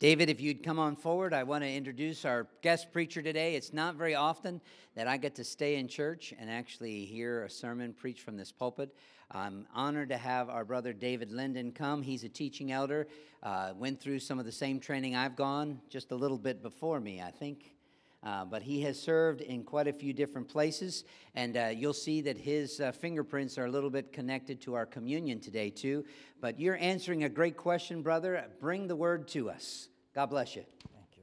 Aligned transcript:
David, 0.00 0.30
if 0.30 0.40
you'd 0.40 0.62
come 0.62 0.78
on 0.78 0.96
forward, 0.96 1.34
I 1.34 1.42
want 1.42 1.62
to 1.62 1.70
introduce 1.70 2.24
our 2.24 2.46
guest 2.62 2.90
preacher 2.90 3.20
today. 3.20 3.54
It's 3.54 3.74
not 3.74 3.96
very 3.96 4.14
often 4.14 4.62
that 4.94 5.06
I 5.06 5.18
get 5.18 5.34
to 5.34 5.44
stay 5.44 5.76
in 5.76 5.88
church 5.88 6.32
and 6.40 6.48
actually 6.48 7.04
hear 7.04 7.44
a 7.44 7.50
sermon 7.50 7.92
preached 7.92 8.22
from 8.22 8.38
this 8.38 8.50
pulpit. 8.50 8.96
I'm 9.30 9.66
honored 9.74 10.08
to 10.08 10.16
have 10.16 10.48
our 10.48 10.64
brother 10.64 10.94
David 10.94 11.30
Linden 11.30 11.72
come. 11.72 12.00
He's 12.00 12.24
a 12.24 12.30
teaching 12.30 12.72
elder, 12.72 13.08
uh, 13.42 13.74
went 13.76 14.00
through 14.00 14.20
some 14.20 14.38
of 14.38 14.46
the 14.46 14.52
same 14.52 14.80
training 14.80 15.16
I've 15.16 15.36
gone 15.36 15.82
just 15.90 16.12
a 16.12 16.16
little 16.16 16.38
bit 16.38 16.62
before 16.62 16.98
me, 16.98 17.20
I 17.20 17.30
think. 17.30 17.74
Uh, 18.22 18.46
but 18.46 18.62
he 18.62 18.80
has 18.82 18.98
served 18.98 19.42
in 19.42 19.64
quite 19.64 19.86
a 19.86 19.92
few 19.92 20.14
different 20.14 20.48
places, 20.48 21.04
and 21.34 21.58
uh, 21.58 21.66
you'll 21.74 21.92
see 21.92 22.22
that 22.22 22.38
his 22.38 22.80
uh, 22.80 22.90
fingerprints 22.92 23.58
are 23.58 23.66
a 23.66 23.70
little 23.70 23.90
bit 23.90 24.14
connected 24.14 24.62
to 24.62 24.74
our 24.74 24.86
communion 24.86 25.40
today, 25.40 25.68
too. 25.68 26.06
But 26.40 26.58
you're 26.58 26.76
answering 26.78 27.24
a 27.24 27.28
great 27.28 27.58
question, 27.58 28.00
brother. 28.00 28.46
Bring 28.60 28.88
the 28.88 28.96
word 28.96 29.28
to 29.28 29.50
us. 29.50 29.89
God 30.14 30.26
bless 30.26 30.56
you. 30.56 30.64
Thank 30.92 31.06
you. 31.16 31.22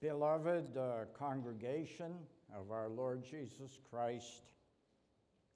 Beloved 0.00 0.76
uh, 0.76 1.04
congregation 1.18 2.14
of 2.58 2.70
our 2.70 2.88
Lord 2.88 3.22
Jesus 3.24 3.78
Christ, 3.90 4.42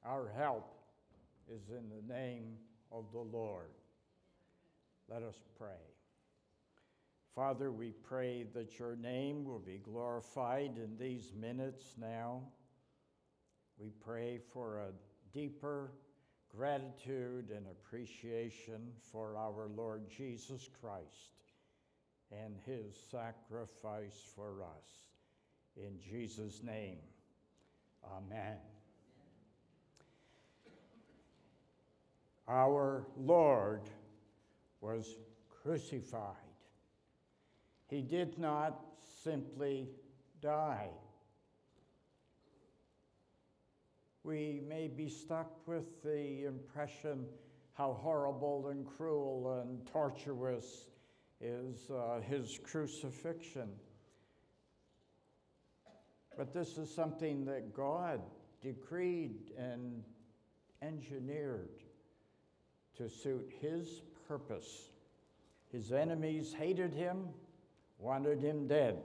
our 0.04 0.30
help 0.36 0.76
is 1.48 1.70
in 1.70 1.88
the 1.88 2.14
name 2.14 2.56
of 2.92 3.04
the 3.12 3.18
Lord. 3.18 3.70
Let 5.08 5.22
us 5.22 5.36
pray. 5.58 5.68
Father, 7.34 7.70
we 7.70 7.90
pray 7.90 8.46
that 8.54 8.78
your 8.78 8.96
name 8.96 9.44
will 9.44 9.58
be 9.58 9.78
glorified 9.78 10.78
in 10.78 10.96
these 10.98 11.32
minutes 11.38 11.94
now. 11.98 12.42
We 13.78 13.90
pray 14.04 14.40
for 14.52 14.78
a 14.78 14.92
deeper 15.32 15.92
gratitude 16.56 17.50
and 17.54 17.66
appreciation 17.66 18.88
for 19.12 19.36
our 19.36 19.68
Lord 19.76 20.08
Jesus 20.10 20.70
Christ 20.80 21.36
and 22.32 22.56
his 22.64 22.96
sacrifice 23.10 24.24
for 24.34 24.62
us. 24.62 25.06
In 25.76 25.98
Jesus' 26.00 26.62
name, 26.62 26.98
amen. 28.16 28.56
Our 32.48 33.06
Lord 33.18 33.82
was 34.80 35.16
crucified. 35.62 36.34
He 37.88 38.00
did 38.00 38.38
not 38.38 38.80
simply 39.22 39.88
die. 40.40 40.88
We 44.26 44.60
may 44.68 44.88
be 44.88 45.08
stuck 45.08 45.52
with 45.68 46.02
the 46.02 46.46
impression 46.46 47.26
how 47.74 47.92
horrible 47.92 48.70
and 48.72 48.84
cruel 48.84 49.60
and 49.62 49.86
tortuous 49.86 50.88
is 51.40 51.88
uh, 51.92 52.18
his 52.28 52.58
crucifixion. 52.64 53.68
But 56.36 56.52
this 56.52 56.76
is 56.76 56.92
something 56.92 57.44
that 57.44 57.72
God 57.72 58.20
decreed 58.60 59.52
and 59.56 60.02
engineered 60.82 61.84
to 62.96 63.08
suit 63.08 63.48
his 63.60 64.02
purpose. 64.26 64.88
His 65.70 65.92
enemies 65.92 66.52
hated 66.52 66.92
him, 66.92 67.28
wanted 68.00 68.40
him 68.40 68.66
dead, 68.66 68.96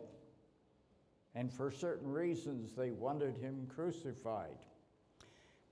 and 1.36 1.54
for 1.54 1.70
certain 1.70 2.12
reasons 2.12 2.72
they 2.76 2.90
wanted 2.90 3.38
him 3.38 3.68
crucified. 3.72 4.58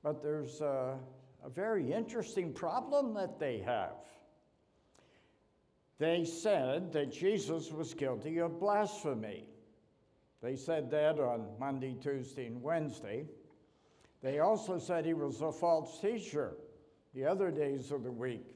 But 0.03 0.23
there's 0.23 0.61
a, 0.61 0.97
a 1.43 1.49
very 1.49 1.91
interesting 1.91 2.53
problem 2.53 3.13
that 3.15 3.39
they 3.39 3.59
have. 3.59 3.95
They 5.97 6.23
said 6.23 6.93
that 6.93 7.11
Jesus 7.11 7.71
was 7.71 7.93
guilty 7.93 8.39
of 8.39 8.59
blasphemy. 8.59 9.45
They 10.41 10.55
said 10.55 10.89
that 10.91 11.19
on 11.19 11.47
Monday, 11.59 11.97
Tuesday, 12.01 12.45
and 12.45 12.61
Wednesday. 12.61 13.25
They 14.21 14.39
also 14.39 14.79
said 14.79 15.05
he 15.05 15.13
was 15.13 15.41
a 15.41 15.51
false 15.51 15.99
teacher 15.99 16.53
the 17.13 17.25
other 17.25 17.51
days 17.51 17.91
of 17.91 18.03
the 18.03 18.11
week. 18.11 18.55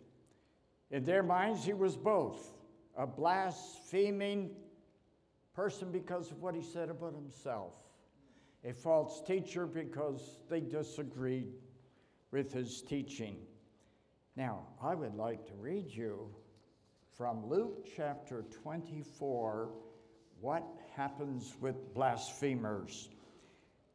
In 0.91 1.03
their 1.03 1.23
minds, 1.23 1.65
he 1.65 1.73
was 1.73 1.97
both 1.97 2.53
a 2.95 3.07
blaspheming 3.07 4.51
person 5.53 5.91
because 5.91 6.31
of 6.31 6.41
what 6.41 6.55
he 6.55 6.61
said 6.61 6.89
about 6.89 7.13
himself, 7.13 7.73
a 8.65 8.73
false 8.73 9.21
teacher 9.25 9.65
because 9.65 10.39
they 10.49 10.61
disagreed 10.61 11.53
with 12.31 12.53
his 12.53 12.81
teaching. 12.81 13.37
Now, 14.35 14.67
I 14.81 14.95
would 14.95 15.15
like 15.15 15.45
to 15.47 15.53
read 15.53 15.89
you 15.89 16.29
from 17.17 17.47
Luke 17.47 17.87
chapter 17.95 18.43
24 18.63 19.69
what 20.39 20.63
happens 20.95 21.55
with 21.61 21.93
blasphemers. 21.93 23.09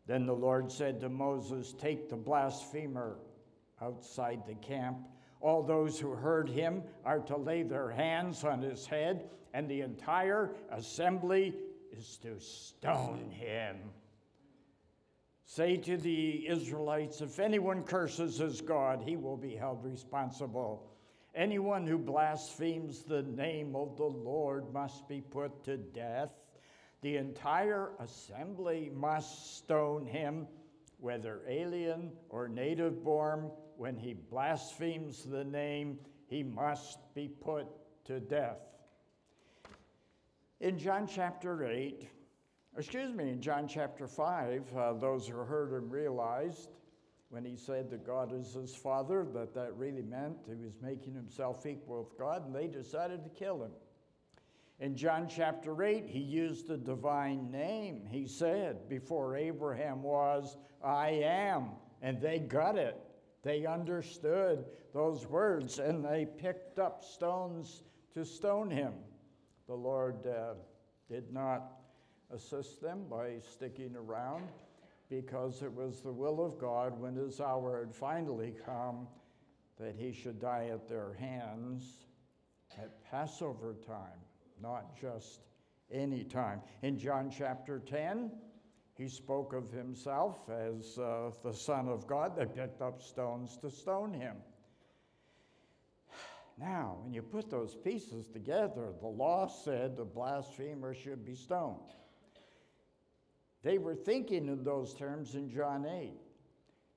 Then 0.06 0.24
the 0.24 0.34
Lord 0.34 0.70
said 0.70 1.00
to 1.00 1.08
Moses, 1.08 1.74
Take 1.78 2.08
the 2.08 2.16
blasphemer 2.16 3.16
outside 3.82 4.42
the 4.46 4.54
camp. 4.54 4.98
All 5.40 5.62
those 5.62 5.98
who 5.98 6.12
heard 6.12 6.48
him 6.48 6.82
are 7.04 7.20
to 7.20 7.36
lay 7.36 7.62
their 7.62 7.90
hands 7.90 8.44
on 8.44 8.62
his 8.62 8.86
head, 8.86 9.28
and 9.52 9.68
the 9.68 9.82
entire 9.82 10.54
assembly 10.70 11.54
is 11.92 12.18
to 12.22 12.40
stone 12.40 13.30
him. 13.30 13.76
Say 15.50 15.78
to 15.78 15.96
the 15.96 16.46
Israelites 16.46 17.22
if 17.22 17.38
anyone 17.38 17.82
curses 17.82 18.36
his 18.36 18.60
God, 18.60 19.02
he 19.02 19.16
will 19.16 19.38
be 19.38 19.56
held 19.56 19.82
responsible. 19.82 20.92
Anyone 21.34 21.86
who 21.86 21.96
blasphemes 21.96 23.02
the 23.02 23.22
name 23.22 23.74
of 23.74 23.96
the 23.96 24.04
Lord 24.04 24.70
must 24.74 25.08
be 25.08 25.22
put 25.22 25.64
to 25.64 25.78
death. 25.78 26.28
The 27.00 27.16
entire 27.16 27.92
assembly 27.98 28.92
must 28.94 29.56
stone 29.56 30.04
him, 30.04 30.46
whether 31.00 31.40
alien 31.48 32.12
or 32.28 32.46
native 32.46 33.02
born, 33.02 33.50
when 33.78 33.96
he 33.96 34.12
blasphemes 34.12 35.24
the 35.24 35.44
name, 35.44 35.98
he 36.26 36.42
must 36.42 36.98
be 37.14 37.26
put 37.26 37.68
to 38.04 38.20
death. 38.20 38.60
In 40.60 40.78
John 40.78 41.06
chapter 41.06 41.64
8, 41.64 42.06
excuse 42.76 43.14
me, 43.14 43.30
in 43.30 43.40
John 43.40 43.66
chapter 43.66 44.06
5, 44.06 44.62
uh, 44.76 44.92
those 44.94 45.26
who 45.26 45.36
heard 45.36 45.72
him 45.72 45.88
realized 45.88 46.70
when 47.30 47.44
he 47.44 47.56
said 47.56 47.90
that 47.90 48.06
God 48.06 48.32
is 48.32 48.54
his 48.54 48.74
father 48.74 49.26
that 49.34 49.54
that 49.54 49.76
really 49.76 50.02
meant 50.02 50.36
he 50.46 50.54
was 50.54 50.74
making 50.80 51.14
himself 51.14 51.66
equal 51.66 52.04
with 52.04 52.18
God, 52.18 52.46
and 52.46 52.54
they 52.54 52.66
decided 52.66 53.22
to 53.24 53.30
kill 53.30 53.62
him. 53.62 53.72
In 54.80 54.96
John 54.96 55.28
chapter 55.28 55.82
8, 55.82 56.04
he 56.06 56.20
used 56.20 56.68
the 56.68 56.76
divine 56.76 57.50
name. 57.50 58.06
He 58.08 58.26
said, 58.28 58.88
Before 58.88 59.36
Abraham 59.36 60.02
was, 60.02 60.56
I 60.82 61.20
am. 61.24 61.70
And 62.00 62.20
they 62.20 62.38
got 62.38 62.78
it. 62.78 62.96
They 63.42 63.66
understood 63.66 64.64
those 64.94 65.26
words 65.26 65.78
and 65.80 66.04
they 66.04 66.26
picked 66.26 66.78
up 66.78 67.02
stones 67.04 67.82
to 68.14 68.24
stone 68.24 68.70
him. 68.70 68.92
The 69.66 69.74
Lord 69.74 70.26
uh, 70.26 70.54
did 71.10 71.32
not 71.32 71.72
assist 72.34 72.80
them 72.82 73.04
by 73.10 73.36
sticking 73.52 73.96
around 73.96 74.44
because 75.08 75.62
it 75.62 75.72
was 75.72 76.00
the 76.00 76.12
will 76.12 76.44
of 76.44 76.58
God 76.58 76.98
when 77.00 77.14
his 77.14 77.40
hour 77.40 77.80
had 77.80 77.94
finally 77.94 78.54
come 78.64 79.06
that 79.78 79.94
he 79.96 80.12
should 80.12 80.40
die 80.40 80.68
at 80.72 80.88
their 80.88 81.14
hands 81.14 82.06
at 82.76 83.02
Passover 83.10 83.76
time, 83.86 84.20
not 84.60 84.98
just 85.00 85.40
any 85.90 86.24
time. 86.24 86.60
In 86.82 86.98
John 86.98 87.30
chapter 87.30 87.78
10, 87.78 88.30
he 88.94 89.08
spoke 89.08 89.52
of 89.52 89.70
himself 89.70 90.38
as 90.50 90.98
uh, 90.98 91.30
the 91.42 91.54
Son 91.54 91.88
of 91.88 92.06
God. 92.06 92.36
They 92.36 92.46
picked 92.46 92.82
up 92.82 93.00
stones 93.00 93.56
to 93.62 93.70
stone 93.70 94.12
him. 94.12 94.36
Now, 96.58 96.96
when 97.02 97.14
you 97.14 97.22
put 97.22 97.48
those 97.48 97.76
pieces 97.76 98.26
together, 98.26 98.92
the 99.00 99.06
law 99.06 99.46
said 99.46 99.96
the 99.96 100.04
blasphemer 100.04 100.92
should 100.92 101.24
be 101.24 101.36
stoned. 101.36 101.94
They 103.62 103.78
were 103.78 103.94
thinking 103.94 104.48
in 104.48 104.62
those 104.62 104.94
terms 104.94 105.34
in 105.34 105.50
John 105.50 105.86
8 105.86 106.12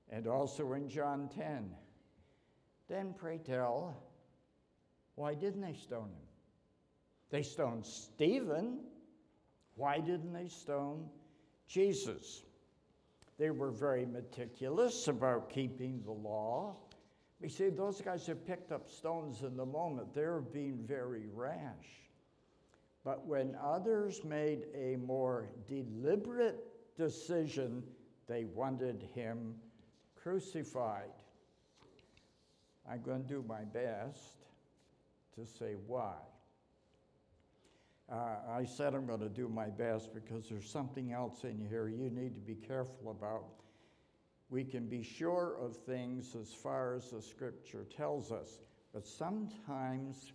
and 0.09 0.27
also 0.27 0.73
in 0.73 0.87
John 0.87 1.29
10. 1.35 1.71
Then, 2.87 3.13
pray 3.17 3.37
tell, 3.37 4.03
why 5.15 5.33
didn't 5.33 5.61
they 5.61 5.73
stone 5.73 6.09
him? 6.09 6.27
They 7.29 7.41
stoned 7.41 7.85
Stephen. 7.85 8.79
Why 9.75 9.99
didn't 9.99 10.33
they 10.33 10.49
stone 10.49 11.09
Jesus. 11.71 12.43
They 13.37 13.49
were 13.49 13.71
very 13.71 14.05
meticulous 14.05 15.07
about 15.07 15.49
keeping 15.49 16.01
the 16.03 16.11
law. 16.11 16.75
You 17.41 17.47
see 17.47 17.69
those 17.69 18.01
guys 18.01 18.27
have 18.27 18.45
picked 18.45 18.73
up 18.73 18.89
stones 18.89 19.41
in 19.43 19.55
the 19.55 19.65
moment. 19.65 20.13
They're 20.13 20.41
being 20.41 20.83
very 20.85 21.27
rash. 21.33 22.10
But 23.03 23.25
when 23.25 23.55
others 23.61 24.23
made 24.23 24.65
a 24.75 24.95
more 24.97 25.49
deliberate 25.67 26.95
decision, 26.95 27.83
they 28.27 28.45
wanted 28.45 29.07
him 29.15 29.55
crucified. 30.21 31.09
I'm 32.89 33.01
going 33.01 33.23
to 33.23 33.27
do 33.27 33.45
my 33.47 33.63
best 33.63 34.45
to 35.35 35.45
say 35.45 35.75
why. 35.87 36.13
Uh, 38.11 38.35
I 38.49 38.65
said 38.65 38.93
I'm 38.93 39.07
going 39.07 39.21
to 39.21 39.29
do 39.29 39.47
my 39.47 39.69
best 39.69 40.13
because 40.13 40.49
there's 40.49 40.69
something 40.69 41.13
else 41.13 41.43
in 41.43 41.65
here 41.69 41.87
you 41.87 42.09
need 42.09 42.35
to 42.35 42.41
be 42.41 42.55
careful 42.55 43.09
about. 43.09 43.45
We 44.49 44.65
can 44.65 44.87
be 44.87 45.01
sure 45.01 45.55
of 45.61 45.77
things 45.77 46.35
as 46.35 46.53
far 46.53 46.95
as 46.95 47.09
the 47.09 47.21
scripture 47.21 47.85
tells 47.95 48.31
us, 48.31 48.59
but 48.93 49.07
sometimes 49.07 50.33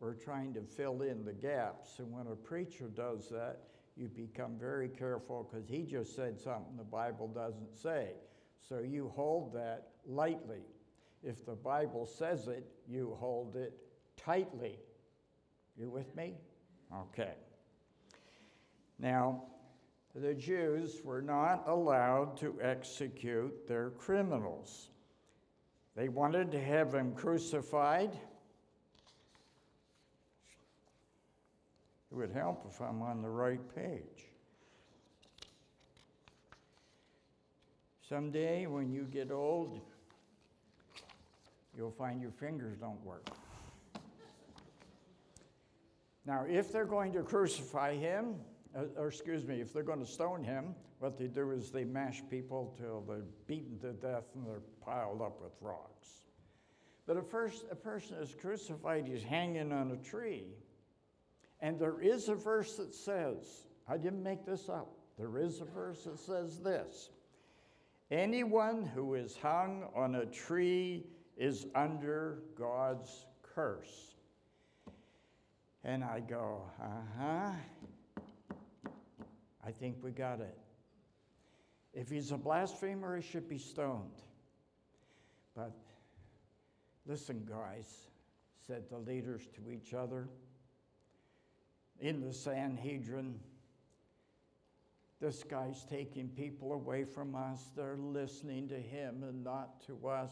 we're 0.00 0.14
trying 0.14 0.54
to 0.54 0.62
fill 0.62 1.02
in 1.02 1.24
the 1.24 1.32
gaps. 1.32 1.98
And 1.98 2.12
when 2.12 2.26
a 2.26 2.36
preacher 2.36 2.88
does 2.88 3.28
that, 3.30 3.60
you 3.96 4.08
become 4.08 4.56
very 4.58 4.88
careful 4.88 5.48
because 5.50 5.68
he 5.68 5.82
just 5.82 6.14
said 6.14 6.38
something 6.38 6.76
the 6.76 6.84
Bible 6.84 7.28
doesn't 7.28 7.74
say. 7.74 8.10
So 8.68 8.78
you 8.78 9.12
hold 9.14 9.52
that 9.54 9.88
lightly. 10.06 10.62
If 11.24 11.44
the 11.44 11.56
Bible 11.56 12.06
says 12.06 12.46
it, 12.46 12.64
you 12.88 13.16
hold 13.18 13.56
it 13.56 13.72
tightly. 14.16 14.78
You 15.76 15.90
with 15.90 16.14
me? 16.14 16.34
Okay. 16.94 17.34
Now, 19.00 19.44
the 20.14 20.34
Jews 20.34 21.00
were 21.04 21.22
not 21.22 21.64
allowed 21.66 22.36
to 22.38 22.56
execute 22.62 23.66
their 23.66 23.90
criminals. 23.90 24.90
They 25.96 26.08
wanted 26.08 26.52
to 26.52 26.60
have 26.60 26.94
him 26.94 27.14
crucified. 27.14 28.16
It 32.10 32.14
would 32.16 32.30
help 32.30 32.66
if 32.68 32.80
I'm 32.80 33.02
on 33.02 33.22
the 33.22 33.28
right 33.28 33.60
page. 33.74 34.26
Someday, 38.08 38.66
when 38.66 38.90
you 38.90 39.02
get 39.02 39.30
old, 39.30 39.80
you'll 41.76 41.90
find 41.90 42.22
your 42.22 42.30
fingers 42.30 42.78
don't 42.78 43.04
work. 43.04 43.28
Now, 46.24 46.44
if 46.48 46.72
they're 46.72 46.86
going 46.86 47.12
to 47.12 47.22
crucify 47.22 47.96
him, 47.96 48.36
uh, 48.74 48.84
or 48.96 49.08
excuse 49.08 49.46
me, 49.46 49.60
if 49.60 49.72
they're 49.72 49.82
going 49.82 50.00
to 50.00 50.10
stone 50.10 50.42
him, 50.42 50.74
what 50.98 51.18
they 51.18 51.26
do 51.26 51.50
is 51.50 51.70
they 51.70 51.84
mash 51.84 52.22
people 52.30 52.74
till 52.78 53.02
they're 53.06 53.24
beaten 53.46 53.78
to 53.80 53.92
death 53.92 54.24
and 54.34 54.46
they're 54.46 54.62
piled 54.84 55.22
up 55.22 55.40
with 55.42 55.52
rocks. 55.60 56.08
But 57.06 57.16
if 57.16 57.26
first 57.26 57.64
a 57.70 57.74
person 57.74 58.16
is 58.16 58.34
crucified, 58.38 59.06
he's 59.06 59.22
hanging 59.22 59.72
on 59.72 59.90
a 59.92 59.96
tree. 59.96 60.44
And 61.60 61.78
there 61.78 62.00
is 62.00 62.28
a 62.28 62.34
verse 62.34 62.76
that 62.76 62.94
says, 62.94 63.64
I 63.88 63.96
didn't 63.96 64.22
make 64.22 64.44
this 64.44 64.68
up, 64.68 64.92
there 65.18 65.38
is 65.38 65.60
a 65.60 65.64
verse 65.64 66.04
that 66.04 66.18
says 66.18 66.60
this 66.60 67.10
Anyone 68.10 68.84
who 68.94 69.14
is 69.14 69.36
hung 69.36 69.84
on 69.94 70.14
a 70.14 70.26
tree 70.26 71.04
is 71.36 71.66
under 71.74 72.42
God's 72.58 73.26
curse. 73.42 74.14
And 75.84 76.02
I 76.02 76.20
go, 76.20 76.62
uh 76.82 76.86
huh. 77.18 77.50
I 79.66 79.70
think 79.70 79.96
we 80.02 80.10
got 80.10 80.40
it. 80.40 80.58
If 81.92 82.08
he's 82.08 82.32
a 82.32 82.36
blasphemer, 82.36 83.16
he 83.16 83.22
should 83.22 83.48
be 83.48 83.58
stoned. 83.58 84.22
But 85.54 85.72
listen, 87.06 87.46
guys, 87.48 88.08
said 88.66 88.84
the 88.90 88.98
leaders 88.98 89.42
to 89.56 89.70
each 89.70 89.92
other 89.92 90.28
in 92.00 92.20
the 92.20 92.32
Sanhedrin. 92.32 93.38
This 95.20 95.42
guy's 95.42 95.84
taking 95.84 96.28
people 96.28 96.72
away 96.72 97.04
from 97.04 97.34
us. 97.34 97.70
They're 97.76 97.96
listening 97.96 98.68
to 98.68 98.76
him 98.76 99.24
and 99.24 99.42
not 99.42 99.84
to 99.86 100.08
us. 100.08 100.30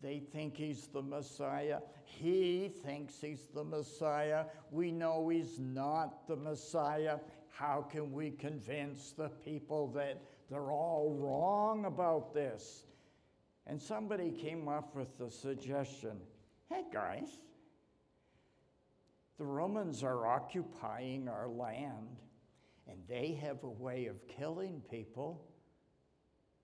They 0.00 0.20
think 0.20 0.56
he's 0.56 0.86
the 0.86 1.02
Messiah. 1.02 1.80
He 2.04 2.70
thinks 2.84 3.20
he's 3.20 3.48
the 3.54 3.64
Messiah. 3.64 4.44
We 4.70 4.90
know 4.90 5.28
he's 5.28 5.58
not 5.58 6.26
the 6.26 6.36
Messiah. 6.36 7.18
How 7.50 7.82
can 7.90 8.12
we 8.12 8.30
convince 8.30 9.12
the 9.12 9.28
people 9.28 9.88
that 9.88 10.22
they're 10.50 10.70
all 10.70 11.14
wrong 11.18 11.84
about 11.86 12.32
this? 12.32 12.84
And 13.66 13.80
somebody 13.80 14.30
came 14.30 14.68
up 14.68 14.94
with 14.94 15.18
the 15.18 15.30
suggestion 15.30 16.20
hey, 16.68 16.82
guys, 16.92 17.38
the 19.38 19.44
Romans 19.44 20.02
are 20.02 20.26
occupying 20.26 21.28
our 21.28 21.48
land, 21.48 22.16
and 22.88 22.98
they 23.08 23.38
have 23.42 23.62
a 23.64 23.68
way 23.68 24.06
of 24.06 24.16
killing 24.28 24.82
people. 24.90 25.44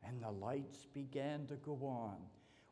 And 0.04 0.22
the 0.22 0.30
lights 0.30 0.86
began 0.92 1.46
to 1.46 1.54
go 1.56 1.78
on. 1.84 2.16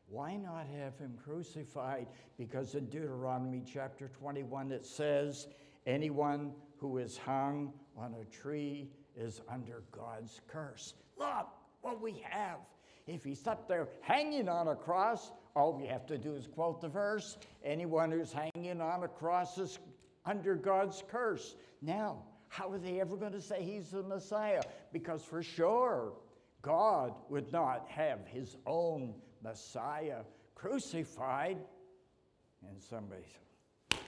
Why 0.07 0.35
not 0.35 0.67
have 0.67 0.97
him 0.97 1.17
crucified? 1.23 2.07
Because 2.37 2.75
in 2.75 2.87
Deuteronomy 2.87 3.63
chapter 3.65 4.09
21 4.09 4.71
it 4.71 4.85
says, 4.85 5.47
Anyone 5.85 6.51
who 6.77 6.97
is 6.97 7.17
hung 7.17 7.71
on 7.97 8.15
a 8.15 8.25
tree 8.25 8.89
is 9.15 9.41
under 9.49 9.83
God's 9.91 10.41
curse. 10.47 10.95
Look 11.17 11.47
what 11.81 12.01
we 12.01 12.23
have. 12.29 12.57
If 13.07 13.23
he's 13.23 13.47
up 13.47 13.67
there 13.67 13.87
hanging 14.01 14.49
on 14.49 14.67
a 14.67 14.75
cross, 14.75 15.31
all 15.55 15.73
we 15.73 15.85
have 15.87 16.05
to 16.07 16.17
do 16.17 16.35
is 16.35 16.47
quote 16.47 16.81
the 16.81 16.87
verse 16.87 17.37
anyone 17.63 18.11
who's 18.11 18.33
hanging 18.33 18.79
on 18.79 19.03
a 19.03 19.07
cross 19.07 19.57
is 19.57 19.79
under 20.25 20.55
God's 20.55 21.03
curse. 21.09 21.55
Now, 21.81 22.23
how 22.49 22.71
are 22.71 22.77
they 22.77 22.99
ever 22.99 23.15
going 23.15 23.31
to 23.31 23.41
say 23.41 23.63
he's 23.63 23.91
the 23.91 24.03
Messiah? 24.03 24.61
Because 24.91 25.23
for 25.23 25.41
sure, 25.41 26.13
God 26.61 27.13
would 27.29 27.51
not 27.51 27.87
have 27.89 28.27
his 28.27 28.55
own 28.65 29.15
Messiah 29.43 30.23
crucified. 30.55 31.57
And 32.67 32.81
somebody 32.81 33.23
said, 33.23 33.99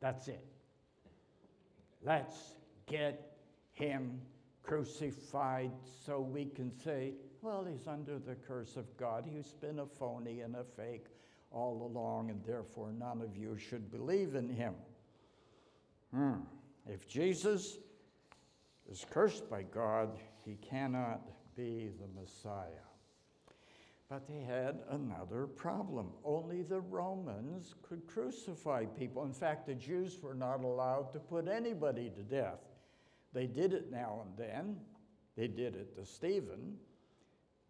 That's 0.00 0.28
it. 0.28 0.44
Let's 2.04 2.56
get 2.86 3.38
him 3.72 4.20
crucified 4.62 5.70
so 6.04 6.20
we 6.20 6.46
can 6.46 6.72
say, 6.80 7.12
well, 7.42 7.64
he's 7.64 7.86
under 7.86 8.18
the 8.18 8.34
curse 8.34 8.76
of 8.76 8.84
God. 8.96 9.24
He's 9.30 9.52
been 9.52 9.78
a 9.78 9.86
phony 9.86 10.40
and 10.40 10.56
a 10.56 10.64
fake 10.64 11.06
all 11.54 11.90
along, 11.90 12.30
and 12.30 12.42
therefore 12.44 12.92
none 12.92 13.22
of 13.22 13.36
you 13.36 13.56
should 13.56 13.90
believe 13.90 14.34
in 14.34 14.48
him. 14.48 14.74
Hmm. 16.12 16.40
If 16.86 17.08
Jesus 17.08 17.78
is 18.90 19.06
cursed 19.08 19.48
by 19.48 19.62
God, 19.62 20.18
he 20.44 20.56
cannot 20.56 21.22
be 21.56 21.90
the 22.00 22.20
Messiah. 22.20 22.84
But 24.10 24.28
they 24.28 24.42
had 24.42 24.80
another 24.90 25.46
problem. 25.46 26.10
Only 26.24 26.62
the 26.62 26.80
Romans 26.80 27.74
could 27.82 28.06
crucify 28.06 28.84
people. 28.84 29.24
In 29.24 29.32
fact, 29.32 29.66
the 29.66 29.74
Jews 29.74 30.18
were 30.22 30.34
not 30.34 30.62
allowed 30.62 31.12
to 31.12 31.18
put 31.18 31.48
anybody 31.48 32.10
to 32.10 32.22
death. 32.22 32.60
They 33.32 33.46
did 33.46 33.72
it 33.72 33.90
now 33.90 34.24
and 34.24 34.36
then, 34.36 34.76
they 35.36 35.48
did 35.48 35.74
it 35.74 35.96
to 35.96 36.04
Stephen. 36.04 36.76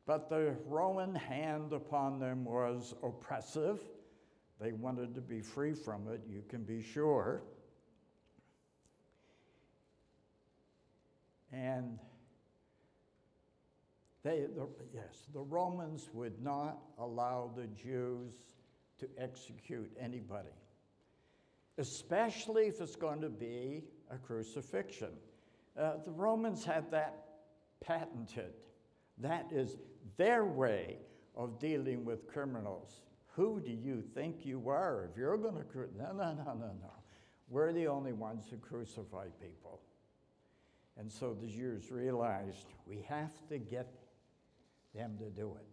But 0.07 0.29
the 0.29 0.55
Roman 0.67 1.15
hand 1.15 1.73
upon 1.73 2.19
them 2.19 2.45
was 2.45 2.95
oppressive. 3.03 3.81
They 4.61 4.73
wanted 4.73 5.15
to 5.15 5.21
be 5.21 5.41
free 5.41 5.73
from 5.73 6.09
it, 6.09 6.21
you 6.29 6.43
can 6.49 6.63
be 6.63 6.83
sure. 6.83 7.43
And 11.53 11.99
they, 14.23 14.47
the, 14.55 14.67
yes, 14.93 15.27
the 15.33 15.41
Romans 15.41 16.11
would 16.13 16.43
not 16.43 16.79
allow 16.99 17.51
the 17.57 17.67
Jews 17.69 18.33
to 18.99 19.09
execute 19.19 19.91
anybody, 20.01 20.55
especially 21.79 22.67
if 22.67 22.81
it's 22.81 22.97
going 22.97 23.21
to 23.21 23.29
be 23.29 23.85
a 24.11 24.17
crucifixion. 24.19 25.11
Uh, 25.79 25.95
the 26.05 26.11
Romans 26.11 26.65
had 26.65 26.91
that 26.91 27.25
patented. 27.81 28.53
That 29.19 29.47
is 29.53 29.77
their 30.17 30.45
way 30.45 30.99
of 31.37 31.59
dealing 31.59 32.05
with 32.05 32.27
criminals. 32.27 33.01
Who 33.35 33.61
do 33.61 33.73
you 33.73 34.03
think 34.15 34.45
you 34.45 34.69
are 34.69 35.09
if 35.11 35.17
you're 35.17 35.37
going 35.37 35.57
to 35.57 35.65
cru- 35.65 35.91
no 35.99 36.13
no 36.13 36.33
no 36.35 36.55
no 36.55 36.71
no. 36.81 36.93
We're 37.49 37.73
the 37.73 37.89
only 37.89 38.13
ones 38.13 38.47
who 38.51 38.57
crucify 38.57 39.27
people. 39.41 39.81
And 40.97 41.11
so 41.11 41.35
the 41.35 41.49
Jews 41.49 41.91
realized 41.91 42.67
we 42.87 43.05
have 43.09 43.33
to 43.49 43.59
get 43.59 43.93
them 44.95 45.17
to 45.19 45.29
do 45.31 45.57
it. 45.57 45.67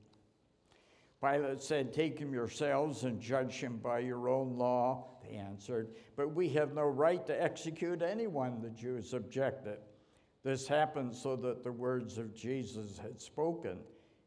Pilate 1.23 1.61
said, 1.61 1.93
Take 1.93 2.17
him 2.17 2.33
yourselves 2.33 3.03
and 3.03 3.21
judge 3.21 3.53
him 3.53 3.77
by 3.77 3.99
your 3.99 4.27
own 4.27 4.57
law. 4.57 5.05
They 5.23 5.35
answered, 5.35 5.89
But 6.15 6.33
we 6.33 6.49
have 6.49 6.73
no 6.73 6.83
right 6.83 7.23
to 7.27 7.43
execute 7.43 8.01
anyone, 8.01 8.59
the 8.61 8.71
Jews 8.71 9.13
objected. 9.13 9.77
This 10.43 10.67
happened 10.67 11.15
so 11.15 11.35
that 11.35 11.63
the 11.63 11.71
words 11.71 12.17
of 12.17 12.35
Jesus 12.35 12.97
had 12.97 13.21
spoken, 13.21 13.77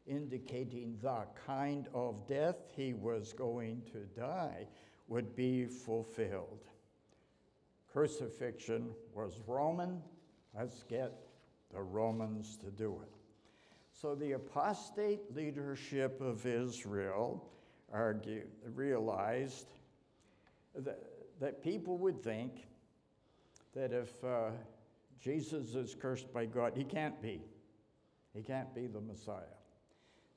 indicating 0.07 0.97
the 1.01 1.25
kind 1.45 1.87
of 1.93 2.27
death 2.27 2.57
he 2.75 2.93
was 2.93 3.33
going 3.33 3.81
to 3.91 3.99
die, 4.19 4.67
would 5.07 5.35
be 5.35 5.65
fulfilled. 5.65 6.65
Crucifixion 7.91 8.89
was 9.13 9.39
Roman. 9.47 10.01
Let's 10.57 10.83
get 10.83 11.13
the 11.73 11.81
Romans 11.81 12.57
to 12.57 12.71
do 12.71 12.99
it. 13.01 13.15
So 13.91 14.15
the 14.15 14.33
apostate 14.33 15.33
leadership 15.33 16.19
of 16.21 16.45
Israel 16.45 17.49
argued, 17.93 18.47
realized 18.73 19.67
that, 20.75 20.99
that 21.39 21.63
people 21.63 21.97
would 21.99 22.21
think 22.21 22.67
that 23.73 23.93
if 23.93 24.11
uh, 24.23 24.49
Jesus 25.21 25.75
is 25.75 25.95
cursed 25.95 26.31
by 26.33 26.45
God, 26.45 26.73
he 26.75 26.83
can't 26.83 27.21
be. 27.21 27.41
He 28.33 28.41
can't 28.41 28.73
be 28.75 28.87
the 28.87 29.01
Messiah. 29.01 29.54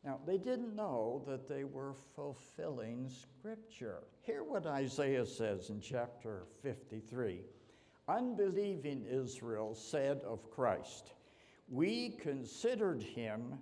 Now, 0.05 0.21
they 0.27 0.39
didn't 0.39 0.77
know 0.77 1.23
that 1.27 1.49
they 1.49 1.65
were 1.65 1.95
fulfilling 2.15 3.09
Scripture. 3.11 4.05
Hear 4.23 4.45
what 4.45 4.67
Isaiah 4.67 5.27
says 5.27 5.71
in 5.71 5.81
chapter 5.81 6.45
53. 6.63 7.41
Unbelieving 8.09 9.05
Israel 9.11 9.75
said 9.75 10.21
of 10.27 10.51
Christ, 10.51 11.13
We 11.69 12.11
considered 12.11 13.03
him 13.03 13.59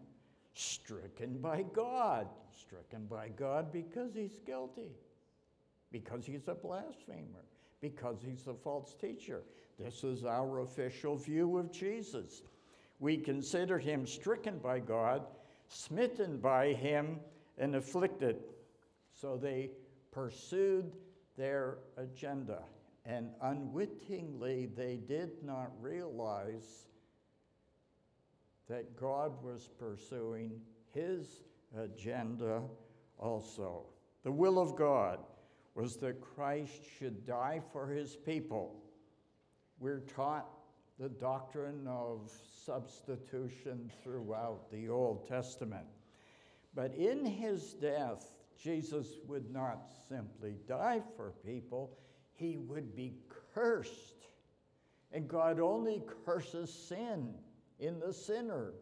stricken 0.54 1.38
by 1.38 1.64
God. 1.74 2.28
Stricken 2.52 3.06
by 3.06 3.28
God 3.28 3.72
because 3.72 4.14
he's 4.14 4.38
guilty, 4.46 4.92
because 5.90 6.24
he's 6.24 6.48
a 6.48 6.54
blasphemer, 6.54 7.44
because 7.80 8.18
he's 8.24 8.46
a 8.46 8.54
false 8.54 8.94
teacher. 8.94 9.42
This 9.78 10.04
is 10.04 10.24
our 10.24 10.60
official 10.60 11.16
view 11.16 11.58
of 11.58 11.72
Jesus. 11.72 12.42
We 12.98 13.18
consider 13.18 13.78
him 13.78 14.06
stricken 14.06 14.58
by 14.58 14.78
God, 14.78 15.26
smitten 15.68 16.38
by 16.38 16.72
him, 16.72 17.20
and 17.58 17.74
afflicted. 17.74 18.36
So 19.12 19.36
they 19.36 19.70
pursued 20.12 20.92
their 21.36 21.78
agenda, 21.96 22.62
and 23.04 23.30
unwittingly 23.42 24.66
they 24.66 24.96
did 24.96 25.42
not 25.42 25.70
realize 25.80 26.86
that 28.68 28.96
God 28.96 29.42
was 29.42 29.70
pursuing 29.78 30.60
his 30.92 31.42
agenda 31.78 32.62
also. 33.18 33.86
The 34.24 34.32
will 34.32 34.58
of 34.58 34.76
God 34.76 35.20
was 35.74 35.96
that 35.98 36.20
Christ 36.20 36.82
should 36.98 37.26
die 37.26 37.60
for 37.72 37.86
his 37.86 38.16
people. 38.16 38.82
We're 39.78 40.00
taught 40.00 40.48
the 40.98 41.08
doctrine 41.08 41.86
of 41.86 42.30
substitution 42.64 43.90
throughout 44.02 44.70
the 44.70 44.88
Old 44.88 45.28
Testament. 45.28 45.86
But 46.74 46.94
in 46.94 47.24
his 47.24 47.74
death, 47.74 48.32
Jesus 48.62 49.06
would 49.26 49.50
not 49.50 49.88
simply 50.08 50.56
die 50.66 51.02
for 51.16 51.32
people, 51.44 51.96
he 52.34 52.56
would 52.56 52.94
be 52.94 53.14
cursed. 53.54 54.26
And 55.12 55.28
God 55.28 55.60
only 55.60 56.02
curses 56.24 56.72
sin 56.72 57.34
in 57.78 58.00
the 58.00 58.12
sinner. 58.12 58.74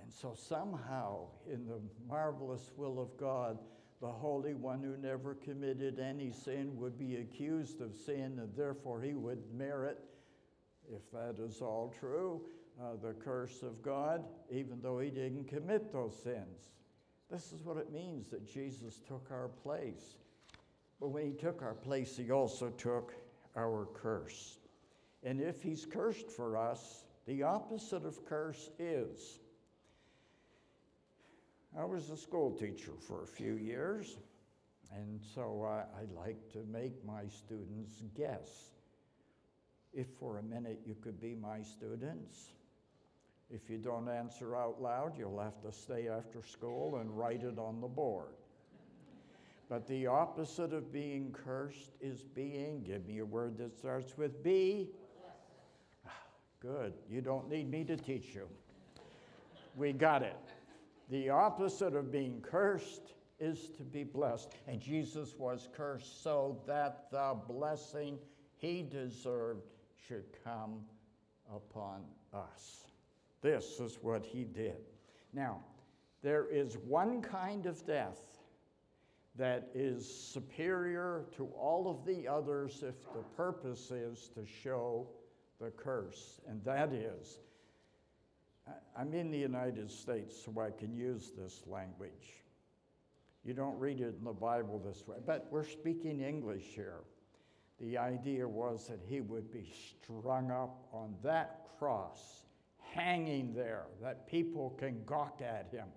And 0.00 0.12
so, 0.12 0.34
somehow, 0.34 1.26
in 1.46 1.66
the 1.66 1.80
marvelous 2.08 2.72
will 2.76 3.00
of 3.00 3.16
God, 3.16 3.58
the 4.00 4.10
Holy 4.10 4.54
One 4.54 4.82
who 4.82 4.96
never 4.96 5.34
committed 5.34 6.00
any 6.00 6.32
sin 6.32 6.76
would 6.76 6.98
be 6.98 7.16
accused 7.16 7.80
of 7.80 7.94
sin, 7.94 8.38
and 8.40 8.50
therefore 8.56 9.00
he 9.00 9.14
would 9.14 9.42
merit, 9.54 10.00
if 10.94 11.10
that 11.12 11.42
is 11.42 11.60
all 11.60 11.92
true, 11.98 12.42
uh, 12.80 12.96
the 13.02 13.12
curse 13.12 13.62
of 13.62 13.82
God, 13.82 14.24
even 14.50 14.80
though 14.82 14.98
he 14.98 15.10
didn't 15.10 15.48
commit 15.48 15.92
those 15.92 16.16
sins. 16.22 16.70
This 17.30 17.52
is 17.52 17.62
what 17.64 17.76
it 17.76 17.92
means 17.92 18.28
that 18.30 18.46
Jesus 18.46 19.00
took 19.06 19.28
our 19.30 19.48
place. 19.48 20.16
But 21.00 21.08
when 21.08 21.26
he 21.26 21.32
took 21.32 21.62
our 21.62 21.74
place, 21.74 22.16
he 22.16 22.30
also 22.30 22.68
took 22.70 23.14
our 23.56 23.88
curse. 23.94 24.58
And 25.22 25.40
if 25.40 25.62
he's 25.62 25.86
cursed 25.86 26.30
for 26.30 26.56
us, 26.56 27.04
the 27.26 27.42
opposite 27.42 28.04
of 28.04 28.24
curse 28.26 28.70
is. 28.78 29.38
I 31.78 31.84
was 31.84 32.10
a 32.10 32.16
school 32.16 32.50
teacher 32.50 32.92
for 33.00 33.22
a 33.22 33.26
few 33.26 33.54
years, 33.54 34.18
and 34.94 35.20
so 35.34 35.64
I, 35.64 35.84
I 35.98 36.04
like 36.14 36.52
to 36.52 36.58
make 36.70 37.04
my 37.06 37.22
students 37.28 38.02
guess. 38.14 38.71
If 39.94 40.06
for 40.18 40.38
a 40.38 40.42
minute 40.42 40.80
you 40.86 40.96
could 41.02 41.20
be 41.20 41.34
my 41.34 41.62
students, 41.62 42.52
if 43.50 43.68
you 43.68 43.76
don't 43.76 44.08
answer 44.08 44.56
out 44.56 44.80
loud, 44.80 45.12
you'll 45.18 45.40
have 45.40 45.60
to 45.62 45.72
stay 45.72 46.08
after 46.08 46.42
school 46.42 46.96
and 46.96 47.10
write 47.16 47.42
it 47.42 47.58
on 47.58 47.80
the 47.80 47.88
board. 47.88 48.34
But 49.68 49.86
the 49.86 50.06
opposite 50.06 50.72
of 50.72 50.92
being 50.92 51.34
cursed 51.44 51.92
is 52.00 52.22
being, 52.22 52.82
give 52.82 53.06
me 53.06 53.18
a 53.18 53.24
word 53.24 53.58
that 53.58 53.76
starts 53.76 54.16
with 54.16 54.42
B, 54.42 54.88
ah, 56.06 56.10
Good. 56.60 56.94
You 57.10 57.20
don't 57.20 57.48
need 57.50 57.70
me 57.70 57.84
to 57.84 57.96
teach 57.96 58.34
you. 58.34 58.48
We 59.76 59.92
got 59.92 60.22
it. 60.22 60.36
The 61.10 61.28
opposite 61.28 61.94
of 61.94 62.10
being 62.10 62.40
cursed 62.40 63.12
is 63.38 63.68
to 63.76 63.82
be 63.82 64.04
blessed. 64.04 64.50
And 64.66 64.80
Jesus 64.80 65.34
was 65.38 65.68
cursed 65.74 66.22
so 66.22 66.58
that 66.66 67.10
the 67.10 67.36
blessing 67.48 68.18
he 68.56 68.82
deserved 68.82 69.68
should 70.06 70.24
come 70.44 70.80
upon 71.54 72.02
us. 72.32 72.86
This 73.40 73.80
is 73.80 73.98
what 74.00 74.24
he 74.24 74.44
did. 74.44 74.80
Now, 75.32 75.60
there 76.22 76.46
is 76.50 76.76
one 76.86 77.20
kind 77.22 77.66
of 77.66 77.84
death 77.86 78.20
that 79.36 79.70
is 79.74 80.06
superior 80.06 81.24
to 81.36 81.46
all 81.58 81.90
of 81.90 82.06
the 82.06 82.28
others 82.28 82.84
if 82.86 83.02
the 83.12 83.22
purpose 83.36 83.90
is 83.90 84.28
to 84.34 84.44
show 84.44 85.08
the 85.60 85.70
curse, 85.70 86.40
and 86.48 86.62
that 86.64 86.92
is 86.92 87.38
I'm 88.96 89.12
in 89.12 89.30
the 89.30 89.38
United 89.38 89.90
States, 89.90 90.36
so 90.44 90.60
I 90.60 90.70
can 90.70 90.94
use 90.94 91.32
this 91.36 91.62
language. 91.66 92.44
You 93.44 93.54
don't 93.54 93.78
read 93.78 94.00
it 94.00 94.14
in 94.18 94.24
the 94.24 94.32
Bible 94.32 94.80
this 94.84 95.06
way, 95.06 95.16
but 95.26 95.48
we're 95.50 95.64
speaking 95.64 96.20
English 96.20 96.64
here. 96.74 97.00
The 97.82 97.98
idea 97.98 98.46
was 98.46 98.86
that 98.86 99.00
he 99.04 99.20
would 99.20 99.52
be 99.52 99.68
strung 100.04 100.52
up 100.52 100.86
on 100.92 101.16
that 101.24 101.66
cross, 101.78 102.42
hanging 102.78 103.52
there, 103.54 103.86
that 104.00 104.28
people 104.28 104.70
can 104.78 105.02
gawk 105.04 105.42
at 105.42 105.68
him. 105.72 105.88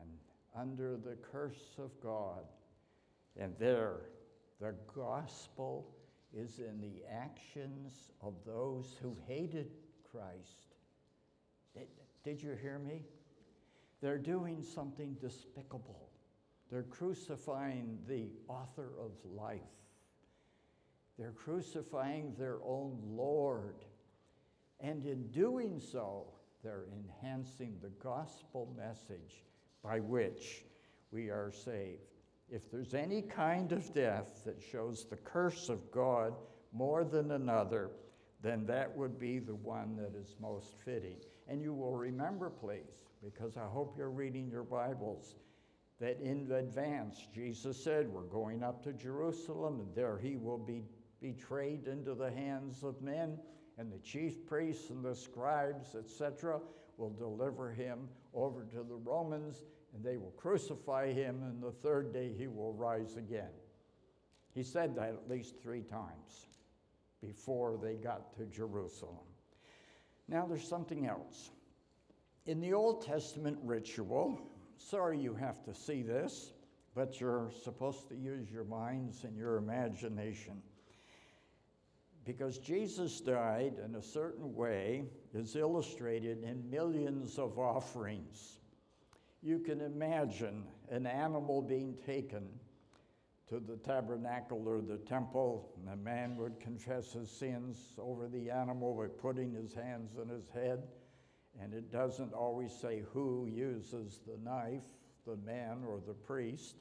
And 0.00 0.10
under 0.56 0.96
the 0.96 1.16
curse 1.16 1.74
of 1.78 1.90
God, 2.00 2.44
and 3.36 3.54
there, 3.58 4.02
the 4.60 4.74
gospel 4.94 5.90
is 6.32 6.60
in 6.60 6.80
the 6.80 7.02
actions 7.12 8.12
of 8.22 8.34
those 8.46 8.96
who 9.02 9.16
hated 9.26 9.72
Christ. 10.12 10.76
Did, 12.22 12.40
you 12.40 12.56
hear 12.60 12.78
me? 12.78 13.02
They're 14.00 14.16
doing 14.18 14.62
something 14.62 15.16
despicable. 15.20 16.05
They're 16.70 16.82
crucifying 16.82 17.98
the 18.08 18.28
author 18.48 18.90
of 18.98 19.12
life. 19.24 19.60
They're 21.18 21.32
crucifying 21.32 22.34
their 22.38 22.58
own 22.64 22.98
Lord. 23.04 23.84
And 24.80 25.06
in 25.06 25.28
doing 25.28 25.80
so, 25.80 26.26
they're 26.62 26.86
enhancing 26.92 27.78
the 27.80 27.90
gospel 28.02 28.74
message 28.76 29.44
by 29.82 30.00
which 30.00 30.64
we 31.12 31.30
are 31.30 31.52
saved. 31.52 32.02
If 32.50 32.70
there's 32.70 32.94
any 32.94 33.22
kind 33.22 33.72
of 33.72 33.92
death 33.94 34.42
that 34.44 34.60
shows 34.60 35.04
the 35.04 35.16
curse 35.16 35.68
of 35.68 35.90
God 35.90 36.34
more 36.72 37.04
than 37.04 37.30
another, 37.32 37.90
then 38.42 38.66
that 38.66 38.94
would 38.96 39.18
be 39.18 39.38
the 39.38 39.54
one 39.54 39.96
that 39.96 40.14
is 40.14 40.36
most 40.40 40.74
fitting. 40.84 41.16
And 41.48 41.62
you 41.62 41.72
will 41.72 41.96
remember, 41.96 42.50
please, 42.50 43.06
because 43.24 43.56
I 43.56 43.64
hope 43.66 43.96
you're 43.96 44.10
reading 44.10 44.50
your 44.50 44.62
Bibles, 44.62 45.34
that 46.00 46.20
in 46.20 46.50
advance 46.52 47.26
Jesus 47.34 47.82
said, 47.82 48.08
We're 48.08 48.22
going 48.22 48.62
up 48.62 48.82
to 48.84 48.92
Jerusalem, 48.92 49.80
and 49.80 49.94
there 49.94 50.18
he 50.18 50.36
will 50.36 50.58
be 50.58 50.82
betrayed 51.20 51.86
into 51.86 52.14
the 52.14 52.30
hands 52.30 52.82
of 52.82 53.00
men, 53.00 53.38
and 53.78 53.92
the 53.92 53.98
chief 53.98 54.46
priests 54.46 54.90
and 54.90 55.04
the 55.04 55.14
scribes, 55.14 55.94
etc., 55.94 56.60
will 56.96 57.10
deliver 57.10 57.70
him 57.70 58.08
over 58.34 58.64
to 58.64 58.78
the 58.78 58.96
Romans, 58.96 59.64
and 59.94 60.04
they 60.04 60.16
will 60.16 60.32
crucify 60.36 61.12
him, 61.12 61.42
and 61.42 61.62
the 61.62 61.72
third 61.72 62.12
day 62.12 62.32
he 62.36 62.46
will 62.46 62.72
rise 62.72 63.16
again. 63.16 63.50
He 64.54 64.62
said 64.62 64.94
that 64.96 65.10
at 65.10 65.28
least 65.28 65.56
three 65.62 65.82
times 65.82 66.46
before 67.20 67.78
they 67.82 67.94
got 67.94 68.34
to 68.36 68.46
Jerusalem. 68.46 69.26
Now 70.28 70.46
there's 70.46 70.66
something 70.66 71.06
else. 71.06 71.50
In 72.46 72.60
the 72.60 72.72
Old 72.72 73.04
Testament 73.04 73.58
ritual, 73.62 74.38
sorry 74.76 75.18
you 75.18 75.34
have 75.34 75.62
to 75.64 75.74
see 75.74 76.02
this, 76.02 76.52
but 76.94 77.20
you're 77.20 77.50
supposed 77.62 78.08
to 78.08 78.16
use 78.16 78.50
your 78.50 78.64
minds 78.64 79.24
and 79.24 79.36
your 79.36 79.56
imagination. 79.56 80.62
Because 82.24 82.58
Jesus 82.58 83.20
died 83.20 83.74
in 83.84 83.94
a 83.94 84.02
certain 84.02 84.54
way 84.54 85.04
is 85.32 85.54
illustrated 85.54 86.42
in 86.42 86.68
millions 86.70 87.38
of 87.38 87.58
offerings 87.58 88.58
you 89.46 89.60
can 89.60 89.80
imagine 89.80 90.64
an 90.90 91.06
animal 91.06 91.62
being 91.62 91.96
taken 92.04 92.48
to 93.48 93.60
the 93.60 93.76
tabernacle 93.76 94.64
or 94.66 94.80
the 94.80 94.98
temple, 94.98 95.70
and 95.76 95.88
a 95.88 95.96
man 95.96 96.36
would 96.36 96.58
confess 96.58 97.12
his 97.12 97.30
sins 97.30 97.94
over 97.96 98.26
the 98.26 98.50
animal 98.50 98.92
by 98.94 99.06
putting 99.06 99.52
his 99.52 99.72
hands 99.72 100.18
on 100.20 100.28
his 100.28 100.48
head, 100.52 100.82
And 101.62 101.72
it 101.72 101.90
doesn't 101.90 102.32
always 102.32 102.72
say 102.72 103.02
who 103.12 103.46
uses 103.46 104.20
the 104.26 104.38
knife, 104.42 104.84
the 105.26 105.36
man 105.36 105.82
or 105.86 106.00
the 106.06 106.14
priest. 106.14 106.76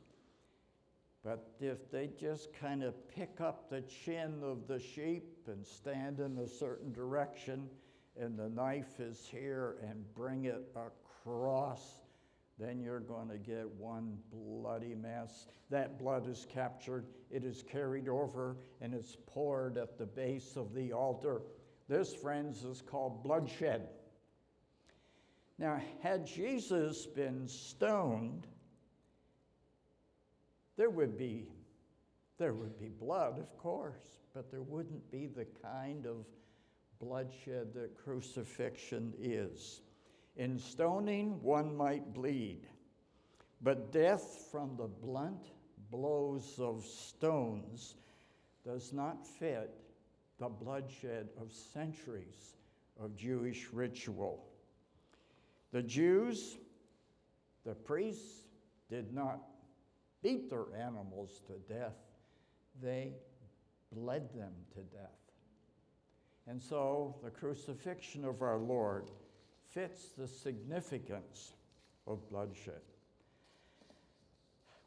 But 1.24 1.56
if 1.60 1.90
they 1.90 2.12
just 2.20 2.54
kind 2.54 2.84
of 2.84 2.94
pick 3.08 3.42
up 3.42 3.70
the 3.70 3.82
chin 3.82 4.42
of 4.44 4.68
the 4.68 4.80
sheep 4.80 5.48
and 5.48 5.66
stand 5.66 6.20
in 6.20 6.38
a 6.38 6.48
certain 6.48 6.94
direction, 6.94 7.68
and 8.20 8.38
the 8.38 8.50
knife 8.50 9.00
is 9.00 9.28
here 9.30 9.78
and 9.82 10.06
bring 10.14 10.46
it 10.46 10.64
across, 10.76 11.82
then 12.58 12.80
you're 12.80 13.00
going 13.00 13.28
to 13.28 13.38
get 13.38 13.70
one 13.72 14.18
bloody 14.32 14.96
mess. 14.96 15.48
That 15.70 16.00
blood 16.00 16.30
is 16.30 16.46
captured, 16.54 17.08
it 17.30 17.44
is 17.44 17.64
carried 17.64 18.08
over, 18.08 18.58
and 18.80 18.94
it's 18.94 19.18
poured 19.26 19.78
at 19.78 19.98
the 19.98 20.06
base 20.06 20.56
of 20.56 20.74
the 20.74 20.94
altar. 20.94 21.42
This, 21.90 22.14
friends, 22.14 22.64
is 22.64 22.82
called 22.82 23.24
bloodshed. 23.24 23.90
Now, 25.58 25.82
had 26.02 26.26
Jesus 26.26 27.06
been 27.06 27.48
stoned, 27.48 28.48
there 30.78 30.90
would 30.90 31.18
be 31.18 31.52
there 32.38 32.54
would 32.54 32.78
be 32.78 32.90
blood, 32.90 33.40
of 33.40 33.58
course, 33.58 34.20
but 34.34 34.52
there 34.52 34.62
wouldn't 34.62 35.10
be 35.10 35.28
the 35.28 35.46
kind 35.64 36.06
of 36.06 36.26
bloodshed 37.00 37.74
that 37.74 37.98
crucifixion 37.98 39.14
is. 39.18 39.82
In 40.36 40.60
stoning, 40.60 41.42
one 41.42 41.76
might 41.76 42.14
bleed, 42.14 42.68
but 43.62 43.94
death 43.94 44.48
from 44.52 44.76
the 44.76 44.88
blunt 44.88 45.46
blows 45.90 46.56
of 46.60 46.86
stones 46.86 47.96
does 48.66 48.92
not 48.92 49.26
fit 49.26 49.74
the 50.40 50.50
bloodshed 50.50 51.30
of 51.40 51.54
centuries 51.54 52.56
of 53.00 53.16
Jewish 53.16 53.70
ritual. 53.72 54.46
The 55.76 55.84
Jews, 55.84 56.56
the 57.66 57.76
priests, 57.76 58.44
did 58.90 59.14
not 59.14 59.42
beat 60.24 60.50
their 60.50 60.74
animals 60.74 61.42
to 61.48 61.74
death, 61.74 61.98
they 62.82 63.12
bled 63.92 64.34
them 64.34 64.54
to 64.76 64.80
death. 64.96 65.20
And 66.48 66.62
so 66.62 67.18
the 67.26 67.30
crucifixion 67.30 68.24
of 68.24 68.42
our 68.42 68.58
Lord 68.58 69.12
fits 69.74 70.12
the 70.18 70.30
significance 70.30 71.56
of 72.08 72.30
bloodshed. 72.30 72.80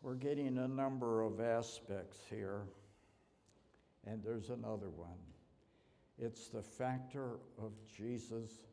We're 0.00 0.14
getting 0.14 0.57
a 0.57 0.68
number 0.68 1.21
of 1.21 1.38
aspects 1.38 2.16
here, 2.30 2.62
and 4.07 4.25
there's 4.25 4.49
another 4.49 4.88
one. 4.88 5.21
It's 6.18 6.49
the 6.49 6.62
factor 6.62 7.33
of 7.59 7.73
Jesus' 7.95 8.67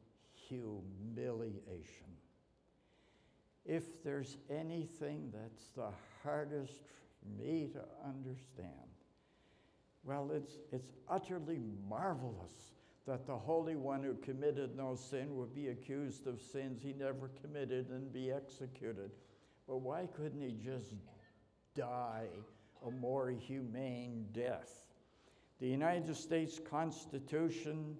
humiliation. 0.47 2.07
If 3.65 4.03
there's 4.03 4.37
anything 4.49 5.31
that's 5.33 5.69
the 5.75 5.89
hardest 6.23 6.83
for 7.19 7.43
me 7.43 7.69
to 7.73 7.81
understand, 8.07 8.69
well, 10.03 10.29
it's, 10.31 10.57
it's 10.71 10.93
utterly 11.09 11.59
marvelous 11.89 12.53
that 13.07 13.25
the 13.25 13.35
Holy 13.35 13.75
One 13.75 14.03
who 14.03 14.15
committed 14.15 14.75
no 14.75 14.95
sin 14.95 15.35
would 15.35 15.53
be 15.53 15.69
accused 15.69 16.27
of 16.27 16.41
sins 16.41 16.81
he 16.81 16.93
never 16.93 17.29
committed 17.41 17.89
and 17.89 18.11
be 18.11 18.31
executed. 18.31 19.11
But 19.67 19.77
why 19.77 20.07
couldn't 20.15 20.41
he 20.41 20.55
just 20.63 20.93
die 21.75 22.27
a 22.85 22.91
more 22.91 23.29
humane 23.29 24.25
death? 24.31 24.85
The 25.59 25.67
United 25.67 26.15
States 26.15 26.59
Constitution 26.59 27.95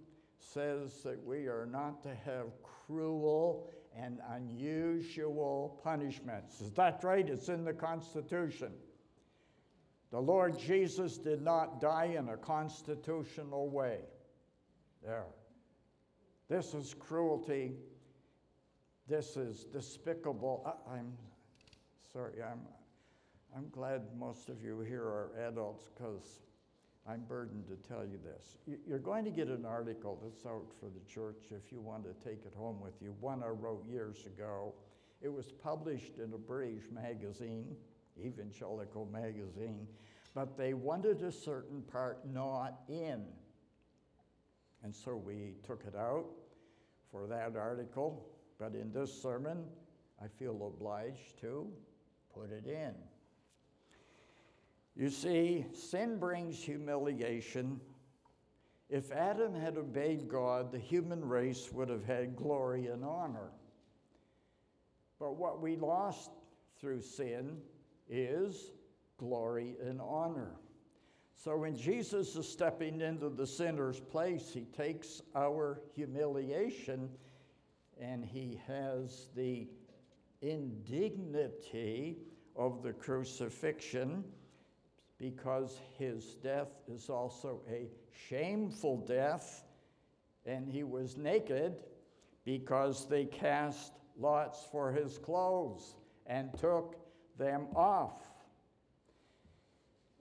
says 0.54 1.02
that 1.04 1.24
we 1.26 1.48
are 1.48 1.68
not 1.70 2.02
to 2.04 2.14
have 2.26 2.48
cruel 2.64 3.70
and 3.98 4.20
unusual 4.32 5.80
punishments. 5.84 6.62
Is 6.62 6.72
that 6.74 7.04
right? 7.04 7.28
It's 7.28 7.50
in 7.50 7.64
the 7.64 7.74
Constitution. 7.74 8.72
The 10.12 10.20
Lord 10.20 10.58
Jesus 10.60 11.18
did 11.18 11.42
not 11.42 11.82
die 11.82 12.16
in 12.18 12.30
a 12.30 12.38
constitutional 12.38 13.70
way. 13.70 14.00
There. 15.04 15.26
This 16.50 16.74
is 16.74 16.94
cruelty. 16.94 17.74
This 19.08 19.38
is 19.38 19.66
despicable. 19.66 20.64
I, 20.66 20.98
I'm 20.98 21.14
sorry, 22.12 22.42
I'm, 22.44 22.62
I'm 23.56 23.70
glad 23.70 24.02
most 24.18 24.50
of 24.50 24.64
you 24.64 24.80
here 24.82 25.04
are 25.04 25.32
adults 25.48 25.90
because 25.94 26.40
I'm 27.08 27.22
burdened 27.22 27.66
to 27.68 27.76
tell 27.88 28.04
you 28.04 28.18
this. 28.24 28.58
You're 28.88 29.00
going 29.00 29.26
to 29.26 29.32
get 29.32 29.48
an 29.48 29.64
article 29.64 30.20
that's 30.24 30.46
out 30.46 30.74
for 30.80 30.88
the 30.88 31.06
church 31.08 31.52
if 31.52 31.72
you 31.72 31.80
want 31.80 32.04
to 32.04 32.28
take 32.28 32.46
it 32.46 32.54
home 32.58 32.82
with 32.82 32.96
you. 33.00 33.16
One 33.20 33.44
I 33.44 33.50
wrote 33.50 33.86
years 33.88 34.26
ago. 34.26 34.74
It 35.22 35.32
was 35.32 35.52
published 35.52 36.18
in 36.18 36.34
a 36.34 36.38
British 36.38 36.84
magazine, 36.92 37.76
Evangelical 38.20 39.08
magazine, 39.12 39.88
but 40.34 40.58
they 40.58 40.74
wanted 40.74 41.22
a 41.22 41.32
certain 41.32 41.82
part 41.84 42.20
not 42.32 42.82
in. 42.88 43.24
And 44.84 44.94
so 44.94 45.16
we 45.16 45.54
took 45.66 45.84
it 45.88 45.96
out 45.96 46.26
for 47.12 47.28
that 47.28 47.56
article, 47.56 48.26
but 48.60 48.74
in 48.74 48.92
this 48.92 49.12
sermon, 49.22 49.64
I 50.24 50.28
feel 50.28 50.74
obliged 50.76 51.40
to 51.42 51.68
put 52.34 52.52
it 52.52 52.66
in. 52.66 52.94
You 54.96 55.10
see, 55.10 55.66
sin 55.74 56.18
brings 56.20 56.58
humiliation. 56.58 57.82
If 58.90 59.12
Adam 59.12 59.54
had 59.54 59.78
obeyed 59.78 60.30
God, 60.30 60.72
the 60.72 60.80
human 60.80 61.24
race 61.24 61.70
would 61.74 61.90
have 61.90 62.06
had 62.06 62.36
glory 62.36 62.88
and 62.88 63.04
honor. 63.04 63.52
But 65.20 65.36
what 65.36 65.62
we 65.62 65.76
lost 65.76 66.32
through 66.80 67.02
sin 67.02 67.58
is 68.10 68.72
glory 69.18 69.76
and 69.84 70.00
honor. 70.00 70.56
So 71.34 71.58
when 71.58 71.76
Jesus 71.76 72.36
is 72.36 72.48
stepping 72.48 73.02
into 73.02 73.30
the 73.30 73.46
sinner's 73.46 74.00
place, 74.00 74.52
he 74.54 74.62
takes 74.66 75.22
our 75.36 75.82
humiliation 75.94 77.10
and 78.00 78.24
he 78.24 78.60
has 78.68 79.28
the 79.36 79.68
indignity 80.42 82.18
of 82.56 82.82
the 82.84 82.94
crucifixion 82.94 84.24
because 85.26 85.80
his 85.98 86.36
death 86.36 86.68
is 86.88 87.10
also 87.10 87.62
a 87.68 87.90
shameful 88.30 88.98
death, 89.08 89.64
and 90.46 90.70
he 90.70 90.84
was 90.84 91.18
naked 91.18 91.74
because 92.44 93.10
they 93.10 93.26
cast 93.26 93.94
lots 94.20 94.68
for 94.72 94.92
his 94.92 95.18
clothes 95.18 95.96
and 96.28 96.56
took 96.60 96.96
them 97.40 97.66
off. 97.76 98.22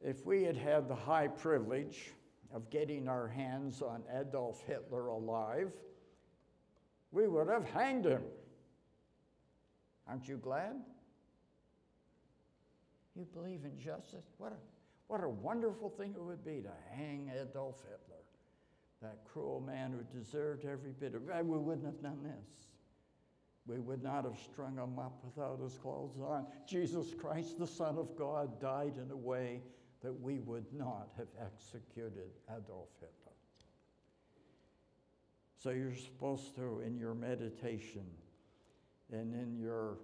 If 0.03 0.25
we 0.25 0.43
had 0.43 0.57
had 0.57 0.89
the 0.89 0.95
high 0.95 1.29
privilege 1.29 2.13
of 2.55 2.71
getting 2.71 3.07
our 3.07 3.29
hands 3.29 3.83
on 3.83 4.03
Adolf 4.19 4.65
Hitler 4.67 5.09
alive, 5.09 5.71
we 7.13 7.29
would 7.29 7.49
have 7.49 7.67
hanged 7.67 8.07
him. 8.07 8.23
Aren't 10.09 10.29
you 10.29 10.39
glad? 10.39 10.77
You 13.15 13.27
believe 13.35 13.67
in 13.67 13.79
justice? 13.79 14.25
What 14.39 14.53
a 14.53 14.74
what 15.09 15.23
a 15.23 15.29
wonderful 15.29 15.91
thing 15.91 16.15
it 16.17 16.23
would 16.23 16.45
be 16.45 16.63
to 16.63 16.73
hang 16.97 17.31
Adolf 17.41 17.83
Hitler, 17.83 18.23
that 19.03 19.19
cruel 19.25 19.61
man 19.61 19.93
who 19.93 20.19
deserved 20.19 20.65
every 20.65 20.93
bit 20.93 21.15
of 21.15 21.29
it. 21.29 21.45
We 21.47 21.59
wouldn't 21.59 21.87
have 21.87 22.03
done 22.03 22.23
this. 22.23 22.69
We 23.67 23.79
would 23.79 24.03
not 24.03 24.25
have 24.25 24.39
strung 24.53 24.77
him 24.77 24.99
up 24.99 25.23
without 25.25 25.59
his 25.61 25.79
clothes 25.79 26.19
on. 26.21 26.47
Jesus 26.67 27.15
Christ, 27.19 27.59
the 27.59 27.67
Son 27.67 27.97
of 27.97 28.17
God, 28.17 28.61
died 28.61 28.95
in 29.03 29.11
a 29.11 29.17
way 29.17 29.63
that 30.03 30.13
we 30.13 30.39
would 30.41 30.67
not 30.73 31.09
have 31.17 31.29
executed 31.41 32.31
Adolf 32.49 32.91
Hitler. 33.01 33.33
So 35.57 35.71
you're 35.71 35.95
supposed 35.95 36.55
to, 36.57 36.83
in 36.87 36.99
your 36.99 37.15
meditation 37.15 38.05
and 39.11 39.33
in 39.33 39.57
your 39.59 39.97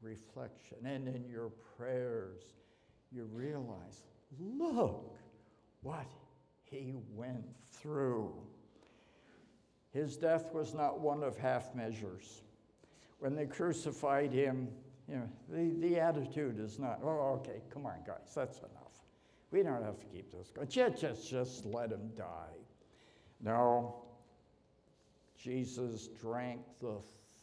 reflection 0.00 0.78
and 0.84 1.08
in 1.08 1.28
your 1.28 1.50
prayers, 1.76 2.42
you 3.10 3.28
realize 3.32 4.02
Look 4.38 5.16
what 5.82 6.06
he 6.64 6.94
went 7.14 7.44
through. 7.70 8.32
His 9.92 10.16
death 10.16 10.52
was 10.52 10.74
not 10.74 11.00
one 11.00 11.22
of 11.22 11.36
half 11.36 11.74
measures. 11.74 12.42
When 13.18 13.34
they 13.34 13.46
crucified 13.46 14.32
him, 14.32 14.68
you 15.08 15.16
know, 15.16 15.28
the, 15.48 15.86
the 15.86 16.00
attitude 16.00 16.58
is 16.58 16.78
not, 16.78 17.00
oh, 17.02 17.40
okay, 17.40 17.60
come 17.72 17.84
on, 17.86 17.96
guys, 18.06 18.32
that's 18.34 18.58
enough. 18.58 18.92
We 19.50 19.62
don't 19.62 19.82
have 19.82 20.00
to 20.00 20.06
keep 20.06 20.32
this 20.32 20.50
going. 20.50 20.68
Just, 20.68 21.00
just, 21.00 21.28
just 21.28 21.66
let 21.66 21.90
him 21.90 22.10
die. 22.16 22.56
No, 23.42 23.96
Jesus 25.38 26.08
drank 26.20 26.60
the 26.80 26.96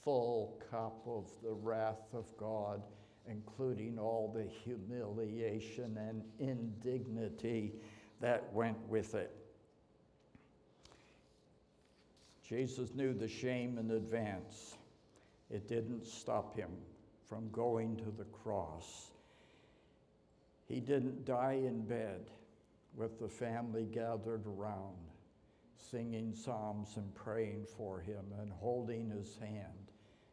full 0.03 0.59
cup 0.71 1.01
of 1.05 1.31
the 1.43 1.53
wrath 1.53 2.13
of 2.13 2.25
God 2.37 2.81
including 3.29 3.99
all 3.99 4.31
the 4.33 4.43
humiliation 4.63 5.97
and 5.97 6.23
indignity 6.39 7.73
that 8.19 8.51
went 8.53 8.77
with 8.87 9.15
it. 9.15 9.35
Jesus 12.47 12.95
knew 12.95 13.13
the 13.13 13.27
shame 13.27 13.77
in 13.77 13.91
advance. 13.91 14.75
it 15.51 15.67
didn't 15.67 16.05
stop 16.05 16.55
him 16.55 16.69
from 17.27 17.49
going 17.51 17.95
to 17.97 18.11
the 18.17 18.25
cross. 18.25 19.11
He 20.67 20.79
didn't 20.79 21.25
die 21.25 21.59
in 21.63 21.85
bed 21.85 22.29
with 22.95 23.19
the 23.19 23.27
family 23.27 23.85
gathered 23.85 24.45
around, 24.45 24.97
singing 25.77 26.33
psalms 26.35 26.97
and 26.97 27.13
praying 27.13 27.65
for 27.77 27.99
him 27.99 28.25
and 28.39 28.51
holding 28.51 29.09
his 29.09 29.37
hand 29.37 29.91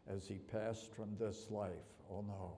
as 0.09 0.27
he 0.27 0.37
passed 0.37 0.93
from 0.95 1.17
this 1.19 1.47
life. 1.51 1.71
Oh 2.11 2.25
no, 2.27 2.53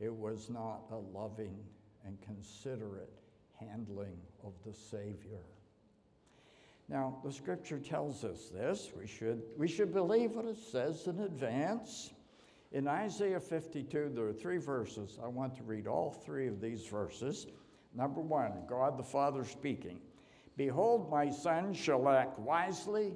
it 0.00 0.12
was 0.12 0.50
not 0.50 0.82
a 0.90 0.96
loving 0.96 1.56
and 2.04 2.20
considerate 2.22 3.12
handling 3.58 4.18
of 4.44 4.52
the 4.64 4.72
Savior. 4.72 5.42
Now, 6.88 7.18
the 7.24 7.32
scripture 7.32 7.78
tells 7.78 8.24
us 8.24 8.48
this. 8.52 8.90
We 8.96 9.06
should, 9.06 9.42
we 9.56 9.66
should 9.66 9.92
believe 9.92 10.32
what 10.32 10.44
it 10.44 10.58
says 10.58 11.06
in 11.06 11.20
advance. 11.20 12.10
In 12.72 12.86
Isaiah 12.86 13.40
52, 13.40 14.12
there 14.14 14.26
are 14.26 14.32
three 14.32 14.58
verses. 14.58 15.18
I 15.22 15.26
want 15.26 15.56
to 15.56 15.62
read 15.64 15.86
all 15.86 16.12
three 16.12 16.46
of 16.46 16.60
these 16.60 16.86
verses. 16.86 17.46
Number 17.94 18.20
one, 18.20 18.52
God 18.68 18.98
the 18.98 19.04
Father 19.04 19.44
speaking 19.44 20.00
Behold, 20.56 21.10
my 21.10 21.28
son 21.28 21.74
shall 21.74 22.08
act 22.08 22.38
wisely, 22.38 23.12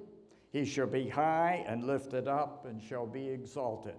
he 0.53 0.65
shall 0.65 0.87
be 0.87 1.09
high 1.09 1.65
and 1.67 1.85
lifted 1.85 2.29
up, 2.29 2.67
and 2.67 2.83
shall 2.83 3.07
be 3.07 3.29
exalted. 3.29 3.95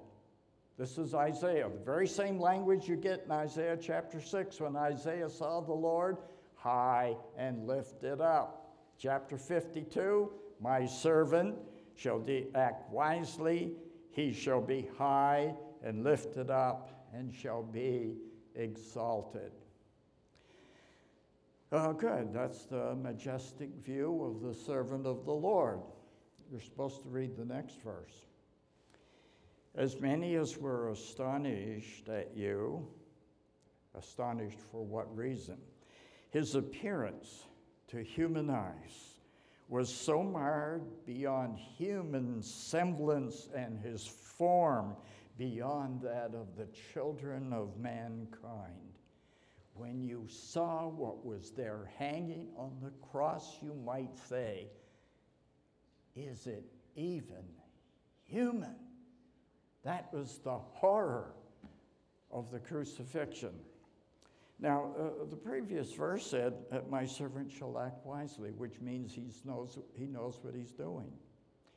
This 0.81 0.97
is 0.97 1.13
Isaiah, 1.13 1.69
the 1.69 1.85
very 1.85 2.07
same 2.07 2.39
language 2.39 2.87
you 2.87 2.95
get 2.95 3.25
in 3.25 3.31
Isaiah 3.31 3.77
chapter 3.79 4.19
6 4.19 4.59
when 4.61 4.75
Isaiah 4.75 5.29
saw 5.29 5.61
the 5.61 5.71
Lord 5.71 6.17
high 6.55 7.15
and 7.37 7.67
lifted 7.67 8.19
up. 8.19 8.73
Chapter 8.97 9.37
52 9.37 10.31
My 10.59 10.87
servant 10.87 11.55
shall 11.95 12.25
act 12.55 12.89
wisely, 12.89 13.73
he 14.09 14.33
shall 14.33 14.59
be 14.59 14.89
high 14.97 15.53
and 15.83 16.03
lifted 16.03 16.49
up, 16.49 17.05
and 17.13 17.31
shall 17.31 17.61
be 17.61 18.15
exalted. 18.55 19.51
Oh, 21.71 21.93
good. 21.93 22.33
That's 22.33 22.65
the 22.65 22.95
majestic 22.95 23.69
view 23.85 24.23
of 24.23 24.41
the 24.41 24.59
servant 24.59 25.05
of 25.05 25.25
the 25.25 25.31
Lord. 25.31 25.81
You're 26.49 26.59
supposed 26.59 27.03
to 27.03 27.09
read 27.09 27.37
the 27.37 27.45
next 27.45 27.79
verse. 27.83 28.30
As 29.75 29.99
many 29.99 30.35
as 30.35 30.57
were 30.57 30.89
astonished 30.89 32.09
at 32.09 32.35
you, 32.35 32.85
astonished 33.95 34.59
for 34.71 34.83
what 34.83 35.15
reason? 35.15 35.57
His 36.29 36.55
appearance 36.55 37.45
to 37.87 38.03
human 38.03 38.49
eyes 38.49 39.15
was 39.69 39.93
so 39.93 40.21
marred 40.21 40.83
beyond 41.05 41.57
human 41.57 42.41
semblance 42.41 43.47
and 43.55 43.79
his 43.79 44.05
form 44.05 44.95
beyond 45.37 46.01
that 46.01 46.35
of 46.35 46.57
the 46.57 46.67
children 46.93 47.53
of 47.53 47.77
mankind. 47.77 48.99
When 49.73 50.03
you 50.03 50.27
saw 50.27 50.89
what 50.89 51.25
was 51.25 51.51
there 51.51 51.89
hanging 51.97 52.49
on 52.57 52.75
the 52.83 52.91
cross, 53.11 53.57
you 53.61 53.73
might 53.73 54.17
say, 54.27 54.67
Is 56.13 56.45
it 56.47 56.65
even 56.95 57.45
human? 58.25 58.75
That 59.83 60.13
was 60.13 60.39
the 60.43 60.57
horror 60.57 61.33
of 62.31 62.51
the 62.51 62.59
crucifixion. 62.59 63.53
Now, 64.59 64.93
uh, 64.97 65.25
the 65.29 65.35
previous 65.35 65.91
verse 65.93 66.25
said, 66.25 66.53
My 66.89 67.05
servant 67.05 67.51
shall 67.51 67.79
act 67.79 68.05
wisely, 68.05 68.51
which 68.51 68.79
means 68.79 69.13
he 69.13 69.31
knows, 69.43 69.79
he 69.95 70.05
knows 70.05 70.37
what 70.43 70.53
he's 70.53 70.71
doing. 70.71 71.11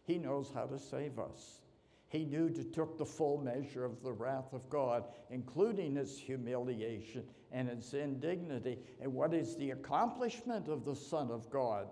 He 0.05 0.19
knows 0.19 0.53
how 0.55 0.67
to 0.67 0.79
save 0.79 1.19
us. 1.19 1.61
He 2.09 2.27
knew 2.27 2.51
to 2.51 2.63
took 2.63 2.99
the 2.99 3.07
full 3.07 3.39
measure 3.39 3.85
of 3.85 4.03
the 4.03 4.13
wrath 4.13 4.53
of 4.53 4.69
God, 4.69 5.05
including 5.31 5.97
his 5.97 6.19
humiliation 6.19 7.25
and 7.51 7.69
its 7.69 7.95
indignity. 7.95 8.79
And 9.01 9.15
what 9.15 9.33
is 9.33 9.57
the 9.57 9.71
accomplishment 9.71 10.69
of 10.69 10.85
the 10.85 10.95
Son 10.95 11.31
of 11.31 11.49
God 11.51 11.89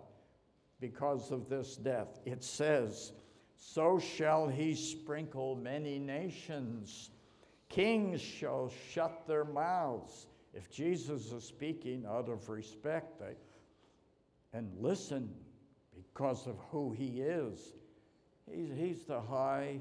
because 0.79 1.31
of 1.31 1.49
this 1.49 1.77
death? 1.77 2.21
It 2.27 2.45
says, 2.45 3.13
So 3.65 4.01
shall 4.01 4.49
he 4.49 4.75
sprinkle 4.75 5.55
many 5.55 5.99
nations. 5.99 7.11
Kings 7.69 8.21
shall 8.21 8.73
shut 8.91 9.27
their 9.29 9.45
mouths. 9.45 10.27
If 10.53 10.69
Jesus 10.69 11.31
is 11.31 11.45
speaking 11.45 12.05
out 12.07 12.29
of 12.29 12.49
respect 12.49 13.23
I, 13.23 13.35
and 14.53 14.69
listen 14.79 15.33
because 15.95 16.47
of 16.49 16.57
who 16.71 16.91
he 16.93 17.23
is, 17.23 17.73
he's, 18.51 18.69
he's 18.77 19.05
the 19.05 19.21
high 19.21 19.79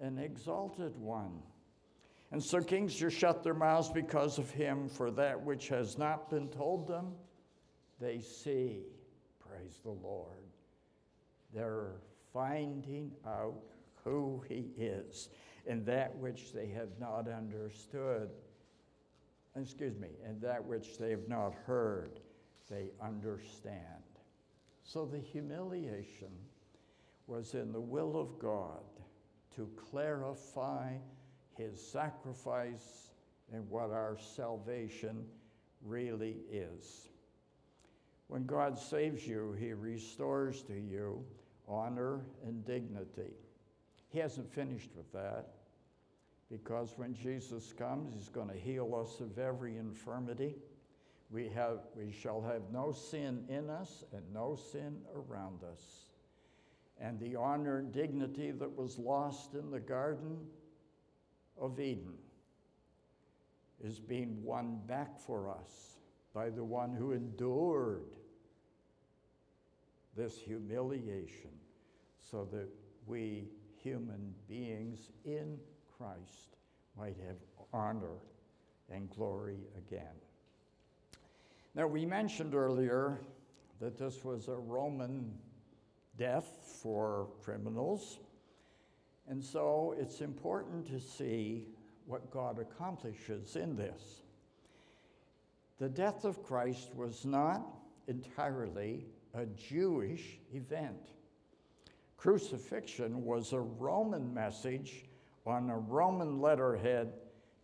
and 0.00 0.20
exalted 0.20 0.94
one. 0.96 1.42
And 2.30 2.44
so 2.44 2.60
kings 2.60 2.92
shall 2.92 3.08
shut 3.08 3.42
their 3.42 3.54
mouths 3.54 3.88
because 3.88 4.38
of 4.38 4.50
him, 4.50 4.86
for 4.86 5.10
that 5.12 5.42
which 5.42 5.68
has 5.68 5.96
not 5.96 6.28
been 6.28 6.48
told 6.48 6.86
them, 6.86 7.14
they 8.00 8.20
see. 8.20 8.82
Praise 9.40 9.80
the 9.82 9.90
Lord. 9.90 10.44
They're 11.54 11.94
finding 12.32 13.12
out 13.26 13.60
who 14.04 14.42
he 14.48 14.70
is, 14.76 15.28
and 15.66 15.84
that 15.86 16.16
which 16.16 16.52
they 16.52 16.68
have 16.68 16.88
not 16.98 17.28
understood 17.28 18.30
excuse 19.60 19.98
me, 19.98 20.08
and 20.24 20.40
that 20.40 20.64
which 20.64 20.98
they 20.98 21.10
have 21.10 21.28
not 21.28 21.54
heard, 21.66 22.20
they 22.70 22.90
understand. 23.02 23.76
So 24.82 25.04
the 25.04 25.18
humiliation 25.18 26.32
was 27.26 27.54
in 27.54 27.72
the 27.72 27.80
will 27.80 28.16
of 28.16 28.38
God 28.38 28.84
to 29.56 29.68
clarify 29.90 30.92
his 31.56 31.80
sacrifice 31.84 33.10
and 33.52 33.68
what 33.68 33.90
our 33.90 34.16
salvation 34.18 35.24
really 35.84 36.36
is. 36.50 37.08
When 38.28 38.44
God 38.44 38.78
saves 38.78 39.26
you, 39.26 39.56
he 39.58 39.72
restores 39.72 40.62
to 40.64 40.74
you 40.74 41.24
honor 41.68 42.22
and 42.46 42.64
dignity. 42.64 43.34
He 44.08 44.18
hasn't 44.18 44.52
finished 44.52 44.90
with 44.96 45.10
that 45.12 45.46
because 46.50 46.94
when 46.96 47.14
Jesus 47.14 47.72
comes, 47.72 48.14
he's 48.14 48.28
going 48.28 48.48
to 48.48 48.56
heal 48.56 48.94
us 48.94 49.20
of 49.20 49.38
every 49.38 49.76
infirmity. 49.76 50.56
We, 51.30 51.48
have, 51.50 51.80
we 51.94 52.10
shall 52.10 52.40
have 52.40 52.62
no 52.72 52.92
sin 52.92 53.44
in 53.48 53.68
us 53.68 54.04
and 54.12 54.22
no 54.32 54.56
sin 54.56 54.96
around 55.14 55.62
us. 55.62 56.06
And 57.00 57.20
the 57.20 57.36
honor 57.36 57.78
and 57.78 57.92
dignity 57.92 58.50
that 58.52 58.76
was 58.76 58.98
lost 58.98 59.54
in 59.54 59.70
the 59.70 59.78
Garden 59.78 60.38
of 61.60 61.78
Eden 61.78 62.14
is 63.84 64.00
being 64.00 64.42
won 64.42 64.80
back 64.86 65.20
for 65.20 65.50
us 65.50 65.98
by 66.34 66.50
the 66.50 66.64
one 66.64 66.92
who 66.92 67.12
endured 67.12 68.16
this 70.18 70.36
humiliation 70.36 71.52
so 72.30 72.46
that 72.52 72.68
we 73.06 73.44
human 73.82 74.34
beings 74.48 75.10
in 75.24 75.56
Christ 75.96 76.56
might 76.98 77.16
have 77.26 77.36
honor 77.72 78.18
and 78.90 79.08
glory 79.10 79.60
again. 79.76 80.16
Now, 81.76 81.86
we 81.86 82.04
mentioned 82.04 82.56
earlier 82.56 83.20
that 83.80 83.96
this 83.96 84.24
was 84.24 84.48
a 84.48 84.56
Roman 84.56 85.32
death 86.16 86.78
for 86.82 87.28
criminals, 87.44 88.18
and 89.28 89.42
so 89.42 89.94
it's 90.00 90.20
important 90.20 90.88
to 90.88 90.98
see 90.98 91.68
what 92.06 92.32
God 92.32 92.58
accomplishes 92.58 93.54
in 93.54 93.76
this. 93.76 94.22
The 95.78 95.88
death 95.88 96.24
of 96.24 96.42
Christ 96.42 96.92
was 96.96 97.24
not 97.24 97.64
entirely 98.08 99.06
a 99.38 99.46
Jewish 99.46 100.40
event. 100.52 101.10
Crucifixion 102.16 103.24
was 103.24 103.52
a 103.52 103.60
Roman 103.60 104.34
message 104.34 105.04
on 105.46 105.70
a 105.70 105.78
Roman 105.78 106.40
letterhead, 106.40 107.12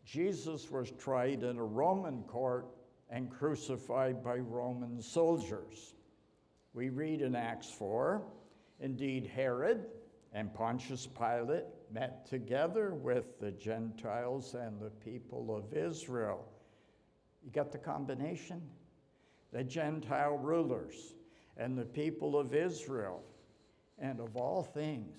Jesus 0.06 0.70
was 0.70 0.90
tried 0.92 1.42
in 1.42 1.58
a 1.58 1.64
Roman 1.64 2.22
court 2.22 2.66
and 3.10 3.30
crucified 3.30 4.24
by 4.24 4.36
Roman 4.36 5.02
soldiers. 5.02 5.94
We 6.72 6.88
read 6.88 7.20
in 7.20 7.36
Acts 7.36 7.70
4 7.70 8.22
indeed, 8.80 9.26
Herod 9.26 9.84
and 10.32 10.52
Pontius 10.54 11.06
Pilate 11.06 11.64
met 11.92 12.26
together 12.26 12.94
with 12.94 13.38
the 13.38 13.52
Gentiles 13.52 14.54
and 14.54 14.80
the 14.80 14.90
people 14.90 15.54
of 15.54 15.76
Israel. 15.76 16.44
You 17.44 17.50
got 17.50 17.70
the 17.70 17.78
combination? 17.78 18.62
The 19.52 19.62
Gentile 19.62 20.38
rulers 20.38 21.14
and 21.56 21.76
the 21.78 21.84
people 21.84 22.38
of 22.38 22.54
Israel. 22.54 23.22
And 23.98 24.20
of 24.20 24.36
all 24.36 24.62
things, 24.62 25.16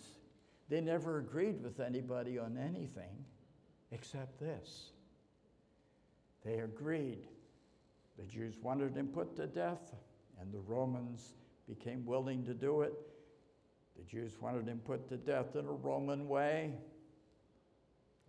they 0.70 0.82
never 0.82 1.20
agreed 1.20 1.64
with 1.64 1.80
anybody 1.80 2.38
on 2.38 2.58
anything 2.58 3.26
except 3.92 4.40
this. 4.40 4.92
They 6.44 6.60
agreed. 6.60 7.28
The 8.18 8.26
Jews 8.26 8.56
wanted 8.62 8.96
him 8.96 9.08
put 9.08 9.36
to 9.38 9.48
death, 9.48 9.94
and 10.40 10.54
the 10.54 10.60
Romans 10.60 11.34
became 11.68 12.06
willing 12.06 12.44
to 12.46 12.54
do 12.54 12.82
it. 12.82 12.94
The 13.98 14.04
Jews 14.04 14.34
wanted 14.42 14.68
him 14.68 14.80
put 14.80 15.08
to 15.10 15.18
death 15.18 15.56
in 15.56 15.66
a 15.66 15.72
Roman 15.72 16.28
way. 16.28 16.74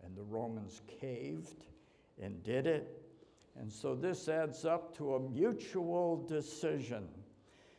and 0.04 0.16
the 0.16 0.22
Romans 0.22 0.82
caved 1.00 1.66
and 2.22 2.42
did 2.42 2.66
it. 2.66 3.02
And 3.58 3.72
so 3.72 3.94
this 3.94 4.28
adds 4.28 4.64
up 4.64 4.96
to 4.98 5.14
a 5.14 5.20
mutual 5.20 6.24
decision. 6.28 7.08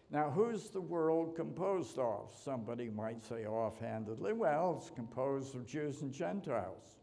Now, 0.09 0.29
who's 0.29 0.69
the 0.69 0.81
world 0.81 1.35
composed 1.35 1.97
of? 1.99 2.31
Somebody 2.43 2.89
might 2.89 3.21
say 3.21 3.45
offhandedly, 3.45 4.33
well, 4.33 4.77
it's 4.79 4.89
composed 4.89 5.53
of 5.55 5.67
Jews 5.67 6.01
and 6.01 6.13
Gentiles. 6.13 6.95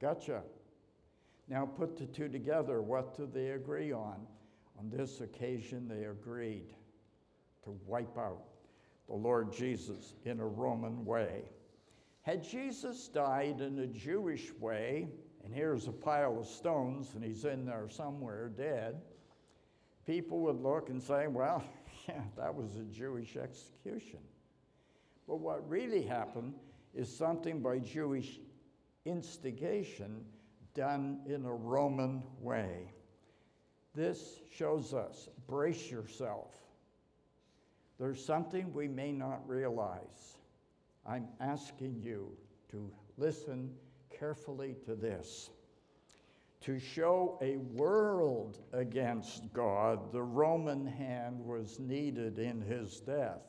Gotcha. 0.00 0.42
Now, 1.48 1.66
put 1.66 1.98
the 1.98 2.06
two 2.06 2.28
together. 2.28 2.80
What 2.80 3.16
do 3.16 3.28
they 3.32 3.50
agree 3.50 3.92
on? 3.92 4.26
On 4.78 4.90
this 4.90 5.20
occasion, 5.20 5.86
they 5.86 6.04
agreed 6.04 6.74
to 7.64 7.78
wipe 7.86 8.16
out 8.16 8.42
the 9.06 9.14
Lord 9.14 9.52
Jesus 9.52 10.14
in 10.24 10.40
a 10.40 10.46
Roman 10.46 11.04
way. 11.04 11.42
Had 12.22 12.42
Jesus 12.42 13.06
died 13.08 13.60
in 13.60 13.78
a 13.78 13.86
Jewish 13.86 14.52
way, 14.58 15.06
and 15.44 15.54
here's 15.54 15.86
a 15.86 15.92
pile 15.92 16.40
of 16.40 16.46
stones 16.46 17.14
and 17.14 17.22
he's 17.22 17.44
in 17.44 17.64
there 17.64 17.88
somewhere 17.88 18.48
dead, 18.48 18.96
people 20.06 20.40
would 20.40 20.60
look 20.60 20.88
and 20.88 21.00
say, 21.00 21.28
well, 21.28 21.62
yeah, 22.08 22.20
that 22.36 22.54
was 22.54 22.76
a 22.76 22.84
Jewish 22.84 23.36
execution. 23.36 24.20
But 25.26 25.36
what 25.36 25.68
really 25.68 26.02
happened 26.02 26.54
is 26.94 27.14
something 27.14 27.60
by 27.60 27.78
Jewish 27.78 28.38
instigation 29.04 30.24
done 30.74 31.20
in 31.26 31.44
a 31.44 31.52
Roman 31.52 32.22
way. 32.40 32.92
This 33.94 34.40
shows 34.54 34.92
us 34.92 35.28
brace 35.48 35.90
yourself. 35.90 36.52
There's 37.98 38.22
something 38.22 38.72
we 38.74 38.88
may 38.88 39.10
not 39.10 39.48
realize. 39.48 40.36
I'm 41.06 41.28
asking 41.40 42.02
you 42.02 42.30
to 42.70 42.90
listen 43.16 43.72
carefully 44.10 44.76
to 44.84 44.94
this. 44.94 45.50
To 46.62 46.78
show 46.78 47.38
a 47.42 47.58
world 47.58 48.58
against 48.72 49.52
God, 49.52 50.12
the 50.12 50.22
Roman 50.22 50.86
hand 50.86 51.44
was 51.44 51.78
needed 51.78 52.38
in 52.38 52.60
his 52.60 53.00
death. 53.00 53.42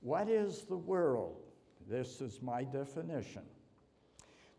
What 0.00 0.28
is 0.28 0.64
the 0.64 0.76
world? 0.76 1.40
This 1.88 2.20
is 2.20 2.42
my 2.42 2.64
definition. 2.64 3.42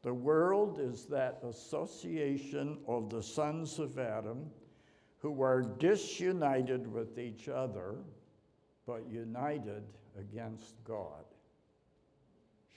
The 0.01 0.13
world 0.13 0.79
is 0.79 1.05
that 1.05 1.39
association 1.43 2.79
of 2.87 3.09
the 3.09 3.21
sons 3.21 3.79
of 3.79 3.97
Adam 3.97 4.45
who 5.19 5.41
are 5.41 5.63
disunited 5.63 6.85
with 6.85 7.17
each 7.17 7.49
other, 7.49 7.95
but 8.85 9.09
united 9.09 9.83
against 10.19 10.75
God. 10.83 11.25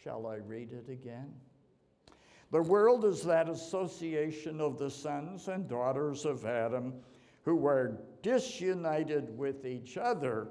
Shall 0.03 0.27
I 0.27 0.37
read 0.37 0.73
it 0.73 0.91
again? 0.91 1.35
The 2.51 2.63
world 2.63 3.05
is 3.05 3.23
that 3.25 3.49
association 3.49 4.61
of 4.61 4.79
the 4.79 4.91
sons 4.91 5.49
and 5.49 5.69
daughters 5.69 6.25
of 6.25 6.47
Adam 6.47 6.95
who 7.45 7.57
were 7.57 7.99
disunited 8.23 9.37
with 9.37 9.67
each 9.67 9.97
other, 9.97 10.49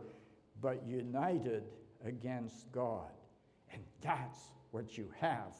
but 0.62 0.86
united 0.86 1.64
against 2.06 2.72
God. 2.72 3.12
And 3.72 3.84
that's 4.02 4.40
what 4.72 4.98
you 4.98 5.10
have 5.20 5.54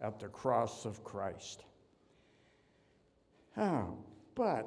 at 0.00 0.20
the 0.20 0.28
cross 0.28 0.84
of 0.84 1.02
Christ. 1.04 1.64
Oh, 3.56 3.96
but 4.34 4.66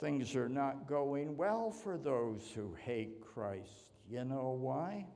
things 0.00 0.36
are 0.36 0.48
not 0.48 0.86
going 0.86 1.36
well 1.36 1.70
for 1.70 1.96
those 1.98 2.52
who 2.54 2.74
hate 2.80 3.20
Christ. 3.20 3.86
You 4.08 4.24
know 4.24 4.56
why? 4.60 5.06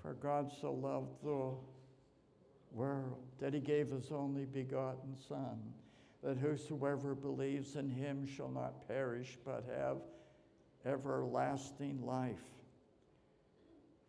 For 0.00 0.14
God 0.14 0.50
so 0.60 0.72
loved 0.72 1.22
the 1.22 1.54
world 2.74 3.18
that 3.40 3.54
he 3.54 3.60
gave 3.60 3.90
his 3.90 4.10
only 4.10 4.44
begotten 4.44 5.16
Son, 5.28 5.58
that 6.22 6.38
whosoever 6.38 7.14
believes 7.14 7.76
in 7.76 7.90
him 7.90 8.26
shall 8.26 8.50
not 8.50 8.86
perish 8.86 9.36
but 9.44 9.64
have 9.76 9.98
everlasting 10.84 12.04
life. 12.04 12.42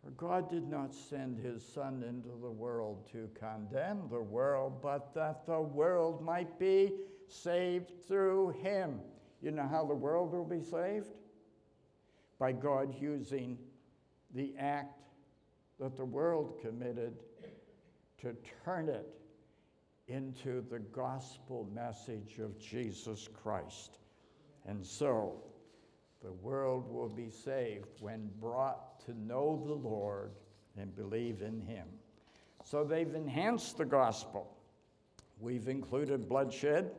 For 0.02 0.10
God 0.10 0.50
did 0.50 0.68
not 0.68 0.92
send 0.92 1.38
his 1.38 1.66
Son 1.66 2.04
into 2.06 2.28
the 2.42 2.50
world 2.50 3.08
to 3.12 3.28
condemn 3.38 4.02
the 4.10 4.20
world, 4.20 4.82
but 4.82 5.14
that 5.14 5.46
the 5.46 5.60
world 5.60 6.22
might 6.22 6.58
be 6.58 6.92
saved 7.26 7.92
through 8.06 8.50
him. 8.62 9.00
You 9.40 9.50
know 9.50 9.66
how 9.66 9.84
the 9.86 9.94
world 9.94 10.32
will 10.32 10.44
be 10.44 10.62
saved? 10.62 11.08
By 12.38 12.52
God 12.52 12.94
using 13.00 13.58
the 14.34 14.52
act 14.58 15.00
that 15.80 15.96
the 15.96 16.04
world 16.04 16.58
committed 16.60 17.14
to 18.20 18.34
turn 18.64 18.88
it 18.88 19.08
into 20.08 20.62
the 20.70 20.78
gospel 20.78 21.68
message 21.74 22.38
of 22.38 22.58
Jesus 22.58 23.28
Christ. 23.42 23.98
And 24.66 24.84
so, 24.84 25.42
the 26.22 26.32
world 26.32 26.90
will 26.90 27.08
be 27.08 27.30
saved 27.30 28.00
when 28.00 28.30
brought 28.40 28.98
to 29.04 29.18
know 29.26 29.62
the 29.66 29.74
Lord 29.74 30.32
and 30.78 30.94
believe 30.96 31.42
in 31.42 31.60
Him. 31.60 31.86
So 32.64 32.82
they've 32.82 33.14
enhanced 33.14 33.76
the 33.76 33.84
gospel. 33.84 34.56
We've 35.38 35.68
included 35.68 36.28
bloodshed. 36.28 36.92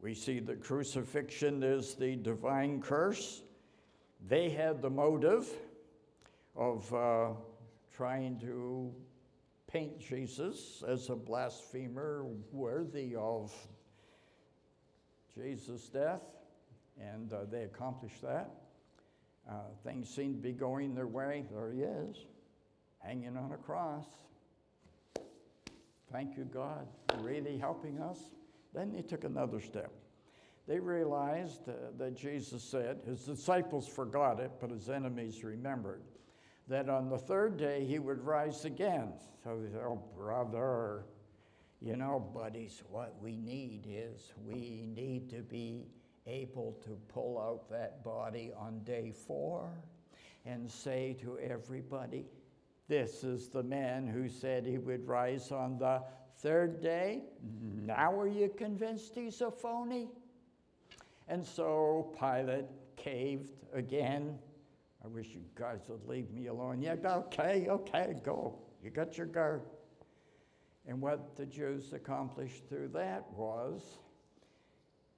We 0.00 0.14
see 0.14 0.38
that 0.40 0.62
crucifixion 0.62 1.64
is 1.64 1.96
the 1.96 2.14
divine 2.14 2.80
curse. 2.80 3.42
They 4.28 4.50
had 4.50 4.82
the 4.82 4.90
motive 4.90 5.48
of 6.54 6.94
uh, 6.94 7.30
trying 7.96 8.38
to 8.40 8.92
paint 9.68 10.00
Jesus 10.00 10.82
as 10.88 11.10
a 11.10 11.16
blasphemer 11.16 12.24
worthy 12.52 13.14
of 13.14 13.54
Jesus' 15.34 15.88
death 15.88 16.22
and 17.00 17.32
uh, 17.32 17.44
they 17.50 17.62
accomplished 17.62 18.22
that. 18.22 18.50
Uh, 19.48 19.54
things 19.84 20.08
seem 20.08 20.34
to 20.34 20.40
be 20.40 20.52
going 20.52 20.94
their 20.94 21.06
way. 21.06 21.44
There 21.50 21.70
he 21.70 21.82
is, 21.82 22.16
hanging 22.98 23.36
on 23.36 23.52
a 23.52 23.56
cross. 23.56 24.04
Thank 26.12 26.36
you, 26.36 26.44
God, 26.44 26.86
really 27.18 27.56
helping 27.56 28.00
us. 28.00 28.18
Then 28.74 28.92
they 28.92 29.02
took 29.02 29.24
another 29.24 29.60
step. 29.60 29.92
They 30.66 30.78
realized 30.78 31.68
uh, 31.68 31.72
that 31.96 32.14
Jesus 32.14 32.62
said, 32.62 32.98
his 33.06 33.24
disciples 33.24 33.88
forgot 33.88 34.38
it, 34.38 34.50
but 34.60 34.70
his 34.70 34.90
enemies 34.90 35.42
remembered, 35.42 36.02
that 36.68 36.88
on 36.88 37.08
the 37.08 37.18
third 37.18 37.56
day 37.56 37.84
he 37.84 37.98
would 37.98 38.24
rise 38.24 38.64
again. 38.64 39.12
So 39.42 39.58
they 39.60 39.70
said, 39.70 39.80
Oh, 39.84 40.02
brother, 40.16 41.04
you 41.80 41.96
know, 41.96 42.18
buddies, 42.34 42.82
what 42.90 43.14
we 43.22 43.36
need 43.36 43.86
is 43.88 44.32
we 44.44 44.86
need 44.94 45.30
to 45.30 45.42
be 45.42 45.86
able 46.26 46.78
to 46.84 46.90
pull 47.08 47.38
out 47.38 47.70
that 47.70 48.04
body 48.04 48.52
on 48.56 48.80
day 48.84 49.12
four 49.12 49.70
and 50.44 50.70
say 50.70 51.16
to 51.22 51.38
everybody, 51.38 52.26
This 52.88 53.24
is 53.24 53.48
the 53.48 53.62
man 53.62 54.06
who 54.06 54.28
said 54.28 54.66
he 54.66 54.78
would 54.78 55.06
rise 55.06 55.50
on 55.52 55.78
the 55.78 56.02
third 56.38 56.82
day. 56.82 57.22
Now 57.86 58.18
are 58.18 58.28
you 58.28 58.48
convinced 58.48 59.14
he's 59.14 59.40
a 59.40 59.50
phony? 59.50 60.08
And 61.28 61.44
so 61.44 62.14
Pilate 62.18 62.66
caved 62.96 63.52
again. 63.72 64.38
I 65.04 65.08
wish 65.08 65.28
you 65.28 65.42
guys 65.54 65.80
would 65.88 66.06
leave 66.06 66.30
me 66.30 66.46
alone. 66.46 66.82
Yeah, 66.82 66.96
okay, 67.04 67.66
okay, 67.68 68.14
go. 68.24 68.58
You 68.82 68.90
got 68.90 69.16
your 69.16 69.26
guard. 69.26 69.62
And 70.86 71.00
what 71.00 71.36
the 71.36 71.46
Jews 71.46 71.92
accomplished 71.92 72.68
through 72.68 72.88
that 72.94 73.30
was 73.32 73.82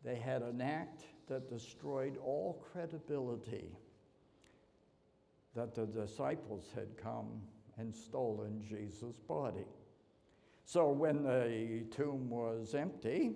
they 0.04 0.16
had 0.16 0.42
an 0.42 0.60
act 0.60 1.04
that 1.28 1.48
destroyed 1.48 2.16
all 2.18 2.64
credibility 2.72 3.76
that 5.54 5.74
the 5.74 5.86
disciples 5.86 6.70
had 6.74 6.96
come 6.96 7.40
and 7.78 7.94
stolen 7.94 8.62
Jesus' 8.68 9.18
body. 9.28 9.66
So 10.64 10.88
when 10.88 11.22
the 11.22 11.84
tomb 11.90 12.30
was 12.30 12.74
empty, 12.74 13.32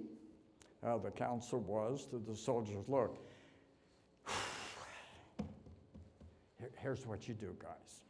uh, 0.84 0.98
the 0.98 1.10
counsel 1.10 1.60
was 1.60 2.06
to 2.06 2.18
the 2.18 2.36
soldiers 2.36 2.84
look, 2.88 3.18
here's 6.84 7.06
what 7.06 7.26
you 7.26 7.34
do, 7.34 7.56
guys. 7.58 8.02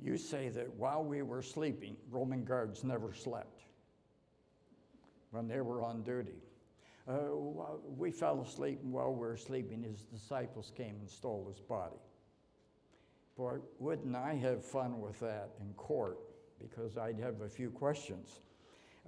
You 0.00 0.16
say 0.16 0.48
that 0.48 0.74
while 0.74 1.04
we 1.04 1.22
were 1.22 1.42
sleeping, 1.42 1.94
Roman 2.10 2.42
guards 2.42 2.82
never 2.82 3.12
slept 3.12 3.60
when 5.30 5.46
they 5.46 5.60
were 5.60 5.82
on 5.82 6.02
duty. 6.02 6.42
Uh, 7.06 7.16
we 7.96 8.10
fell 8.10 8.40
asleep, 8.40 8.80
and 8.82 8.92
while 8.92 9.12
we 9.12 9.20
were 9.20 9.36
sleeping, 9.36 9.82
his 9.82 10.02
disciples 10.02 10.72
came 10.74 10.96
and 11.00 11.08
stole 11.08 11.46
his 11.52 11.60
body. 11.60 12.00
Boy, 13.36 13.58
wouldn't 13.78 14.16
I 14.16 14.34
have 14.34 14.64
fun 14.64 15.00
with 15.00 15.20
that 15.20 15.50
in 15.60 15.72
court? 15.74 16.18
Because 16.58 16.96
I'd 16.96 17.20
have 17.20 17.42
a 17.42 17.48
few 17.48 17.70
questions. 17.70 18.40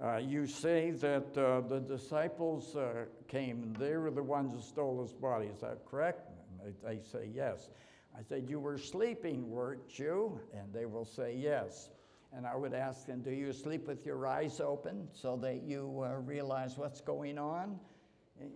Uh, 0.01 0.17
you 0.17 0.45
say 0.47 0.91
that 0.91 1.37
uh, 1.37 1.61
the 1.61 1.79
disciples 1.79 2.75
uh, 2.75 3.05
came 3.27 3.61
and 3.63 3.75
they 3.75 3.95
were 3.97 4.09
the 4.09 4.23
ones 4.23 4.53
who 4.53 4.61
stole 4.61 5.01
his 5.01 5.13
body. 5.13 5.47
Is 5.47 5.59
that 5.61 5.85
correct? 5.85 6.29
And 6.61 6.73
they, 6.83 6.95
they 6.95 7.03
say 7.03 7.29
yes. 7.33 7.69
I 8.17 8.23
said, 8.23 8.49
You 8.49 8.59
were 8.59 8.77
sleeping, 8.77 9.49
weren't 9.49 9.97
you? 9.99 10.39
And 10.53 10.73
they 10.73 10.85
will 10.85 11.05
say 11.05 11.35
yes. 11.35 11.89
And 12.33 12.45
I 12.47 12.55
would 12.55 12.73
ask 12.73 13.05
them, 13.05 13.21
Do 13.21 13.31
you 13.31 13.51
sleep 13.53 13.87
with 13.87 14.05
your 14.05 14.25
eyes 14.27 14.59
open 14.59 15.07
so 15.11 15.37
that 15.37 15.63
you 15.63 16.03
uh, 16.05 16.15
realize 16.19 16.77
what's 16.77 17.01
going 17.01 17.37
on? 17.37 17.79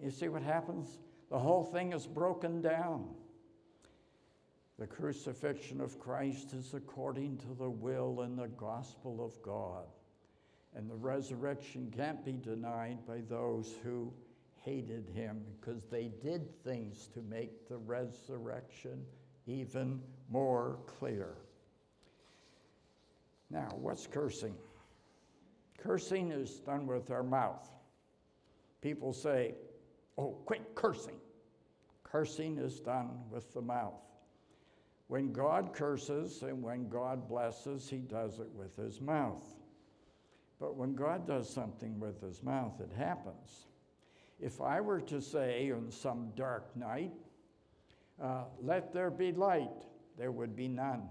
You 0.02 0.12
see 0.12 0.30
what 0.30 0.42
happens? 0.42 1.00
The 1.30 1.40
whole 1.40 1.64
thing 1.64 1.94
is 1.94 2.08
broken 2.08 2.62
down. 2.62 3.08
The 4.78 4.88
crucifixion 4.88 5.80
of 5.80 6.00
Christ 6.00 6.54
is 6.54 6.74
according 6.74 7.38
to 7.38 7.54
the 7.58 7.70
will 7.70 8.22
and 8.22 8.38
the 8.38 8.50
gospel 8.50 9.24
of 9.24 9.42
God. 9.42 9.86
And 10.76 10.90
the 10.90 10.96
resurrection 10.96 11.94
can't 11.96 12.26
be 12.26 12.34
denied 12.34 13.06
by 13.08 13.22
those 13.30 13.76
who 13.84 14.12
hated 14.66 15.08
him 15.14 15.42
because 15.60 15.86
they 15.86 16.12
did 16.22 16.62
things 16.64 17.08
to 17.14 17.22
make 17.22 17.70
the 17.70 17.78
resurrection 17.78 19.06
even 19.48 20.02
more 20.30 20.80
clear. 20.86 21.36
Now, 23.50 23.70
what's 23.80 24.08
cursing? 24.08 24.56
Cursing 25.78 26.32
is 26.32 26.60
done 26.62 26.88
with 26.88 27.12
our 27.12 27.24
mouth. 27.24 27.70
People 28.82 29.14
say, 29.14 29.54
oh, 30.18 30.38
quit 30.46 30.76
cursing. 30.76 31.18
Cursing 32.04 32.58
is 32.58 32.80
done 32.80 33.20
with 33.30 33.54
the 33.54 33.62
mouth. 33.62 34.02
When 35.08 35.32
God 35.32 35.74
curses 35.74 36.42
and 36.42 36.64
when 36.64 36.90
God 36.90 37.30
blesses, 37.30 37.88
he 37.90 37.98
does 37.98 38.40
it 38.40 38.50
with 38.56 38.76
his 38.76 39.00
mouth. 39.00 39.46
But 40.60 40.76
when 40.76 40.96
God 40.96 41.28
does 41.28 41.48
something 41.48 42.00
with 42.00 42.22
his 42.22 42.42
mouth, 42.42 42.80
it 42.80 42.92
happens. 42.98 43.68
If 44.40 44.62
I 44.62 44.82
were 44.82 45.02
to 45.02 45.22
say 45.22 45.72
on 45.72 45.92
some 45.92 46.32
dark 46.36 46.76
night, 46.76 47.12
uh, 48.22 48.44
let 48.62 48.94
there 48.94 49.12
be 49.12 49.32
light, 49.32 49.86
there 50.18 50.32
would 50.32 50.56
be 50.56 50.68
none. 50.68 51.10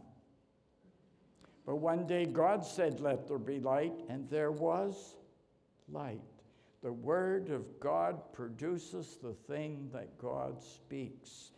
But 1.66 1.76
one 1.76 2.06
day 2.06 2.26
God 2.26 2.64
said, 2.64 3.00
Let 3.00 3.26
there 3.26 3.38
be 3.38 3.60
light, 3.60 3.94
and 4.08 4.28
there 4.28 4.52
was 4.52 5.16
light. 5.88 6.20
The 6.82 6.92
Word 6.92 7.50
of 7.50 7.80
God 7.80 8.32
produces 8.32 9.16
the 9.22 9.32
thing 9.32 9.88
that 9.92 10.18
God 10.18 10.62
speaks. 10.62 11.52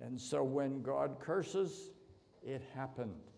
And 0.00 0.20
so 0.20 0.42
when 0.42 0.82
God 0.82 1.18
curses, 1.20 1.90
it 2.42 2.62
happened. 2.74 3.30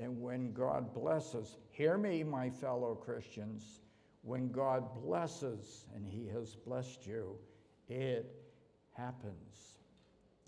And 0.00 0.20
when 0.20 0.52
God 0.52 0.92
blesses, 0.92 1.58
hear 1.70 1.96
me, 1.96 2.24
my 2.24 2.50
fellow 2.50 2.96
Christians, 2.96 3.82
when 4.22 4.50
God 4.50 4.92
blesses, 5.00 5.86
and 5.94 6.04
He 6.04 6.26
has 6.28 6.56
blessed 6.56 7.06
you, 7.06 7.36
it 7.88 8.34
happens. 8.96 9.71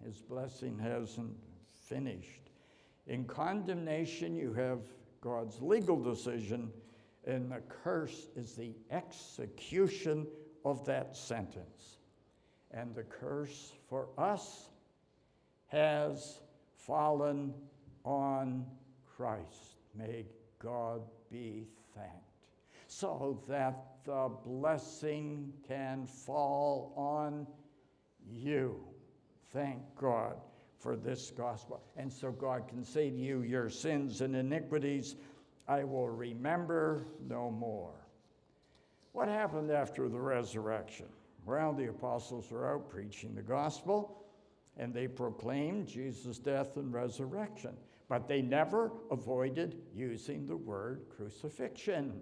His 0.02 0.20
blessing 0.22 0.78
hasn't 0.78 1.37
finished. 1.88 2.50
In 3.07 3.24
condemnation, 3.24 4.35
you 4.35 4.52
have 4.54 4.80
God's 5.20 5.61
legal 5.61 6.02
decision, 6.02 6.70
and 7.26 7.50
the 7.50 7.61
curse 7.68 8.28
is 8.37 8.54
the 8.54 8.74
execution 8.90 10.26
of 10.64 10.85
that 10.87 11.16
sentence. 11.16 11.98
And 12.70 12.94
the 12.94 13.02
curse 13.04 13.72
for 13.88 14.09
us 14.18 14.68
has 15.66 16.40
fallen 16.76 17.54
on 18.04 18.66
Christ. 19.16 19.76
May 19.94 20.26
God 20.59 21.02
be 21.30 21.66
thanked. 21.94 22.12
So 22.88 23.42
that 23.48 23.96
the 24.04 24.30
blessing 24.44 25.52
can 25.66 26.07
fall 26.07 26.92
on 26.96 27.46
you. 28.30 28.93
Thank 29.54 29.78
God 29.96 30.36
for 30.80 30.96
this 30.96 31.30
gospel. 31.30 31.80
And 31.96 32.12
so 32.12 32.32
God 32.32 32.68
can 32.68 32.84
say 32.84 33.08
to 33.08 33.16
you, 33.16 33.42
Your 33.42 33.70
sins 33.70 34.20
and 34.20 34.36
iniquities 34.36 35.16
I 35.66 35.84
will 35.84 36.10
remember 36.10 37.06
no 37.26 37.50
more. 37.50 37.94
What 39.12 39.28
happened 39.28 39.70
after 39.70 40.08
the 40.08 40.20
resurrection? 40.20 41.06
Well, 41.46 41.72
the 41.72 41.88
apostles 41.88 42.50
were 42.50 42.70
out 42.70 42.90
preaching 42.90 43.34
the 43.34 43.42
gospel 43.42 44.24
and 44.76 44.92
they 44.92 45.06
proclaimed 45.06 45.86
Jesus' 45.86 46.38
death 46.38 46.76
and 46.76 46.92
resurrection, 46.92 47.76
but 48.08 48.26
they 48.26 48.42
never 48.42 48.92
avoided 49.10 49.80
using 49.94 50.46
the 50.46 50.56
word 50.56 51.04
crucifixion 51.16 52.12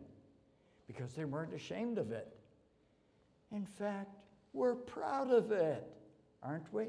because 0.86 1.14
they 1.14 1.24
weren't 1.24 1.54
ashamed 1.54 1.98
of 1.98 2.12
it. 2.12 2.36
In 3.50 3.64
fact, 3.64 4.10
we're 4.52 4.74
proud 4.74 5.30
of 5.30 5.50
it, 5.50 5.84
aren't 6.42 6.72
we? 6.72 6.88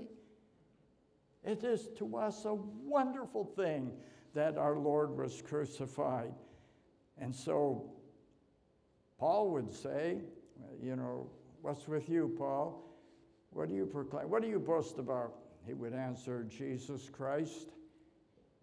It 1.44 1.64
is 1.64 1.90
to 1.98 2.18
us 2.18 2.46
a 2.46 2.54
wonderful 2.54 3.44
thing 3.44 3.92
that 4.34 4.58
our 4.58 4.78
Lord 4.78 5.18
was 5.18 5.42
crucified. 5.42 6.34
And 7.18 7.36
so 7.36 7.92
Paul 9.20 9.52
would 9.52 9.74
say, 9.74 10.20
you 10.82 10.96
know, 10.96 11.30
what's 11.62 11.88
with 11.88 12.10
you, 12.10 12.34
Paul? 12.38 12.82
What 13.52 13.70
do 13.70 13.76
you 13.76 13.86
proclaim? 13.86 14.30
What 14.30 14.42
do 14.42 14.48
you 14.48 14.60
boast 14.60 14.98
about? 14.98 15.36
He 15.66 15.74
would 15.74 15.94
answer, 15.94 16.44
Jesus 16.44 17.10
Christ 17.10 17.70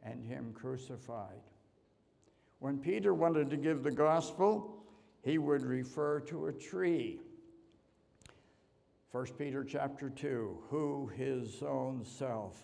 and 0.03 0.25
Him 0.25 0.53
crucified. 0.53 1.41
When 2.59 2.79
Peter 2.79 3.15
wanted 3.15 3.49
to 3.51 3.57
give 3.57 3.83
the 3.83 3.91
gospel, 3.91 4.81
he 5.23 5.39
would 5.39 5.63
refer 5.63 6.21
to 6.21 6.47
a 6.47 6.53
tree. 6.53 7.21
1 9.13 9.27
Peter 9.39 9.65
chapter 9.65 10.11
2, 10.11 10.59
who 10.69 11.11
his 11.17 11.63
own 11.63 12.05
self 12.05 12.63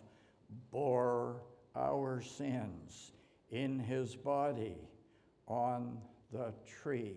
bore 0.71 1.43
our 1.75 2.21
sins 2.21 3.13
in 3.51 3.79
his 3.79 4.15
body 4.15 4.77
on 5.47 5.99
the 6.33 6.53
tree. 6.83 7.17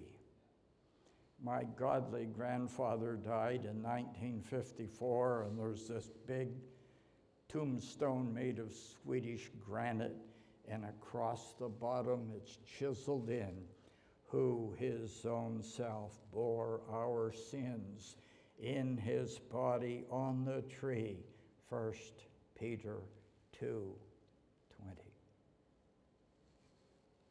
My 1.41 1.63
godly 1.78 2.25
grandfather 2.25 3.15
died 3.15 3.65
in 3.65 3.82
1954, 3.82 5.43
and 5.43 5.58
there's 5.58 5.88
this 5.88 6.10
big 6.28 6.49
tombstone 7.47 8.34
made 8.34 8.60
of 8.60 8.73
Swedish 8.73 9.49
granite, 9.65 10.17
and 10.67 10.86
across 10.86 11.54
the 11.60 11.69
bottom 11.69 12.32
it's 12.36 12.58
chiseled 12.78 13.30
in 13.30 13.54
who 14.30 14.75
his 14.78 15.25
own 15.25 15.63
self 15.63 16.19
bore 16.32 16.82
our 16.91 17.32
sins 17.32 18.15
in 18.60 18.97
his 18.97 19.39
body 19.39 20.04
on 20.12 20.45
the 20.45 20.62
tree. 20.63 21.17
1 21.69 21.93
Peter 22.60 22.97
2 23.57 23.95
20. 24.81 24.95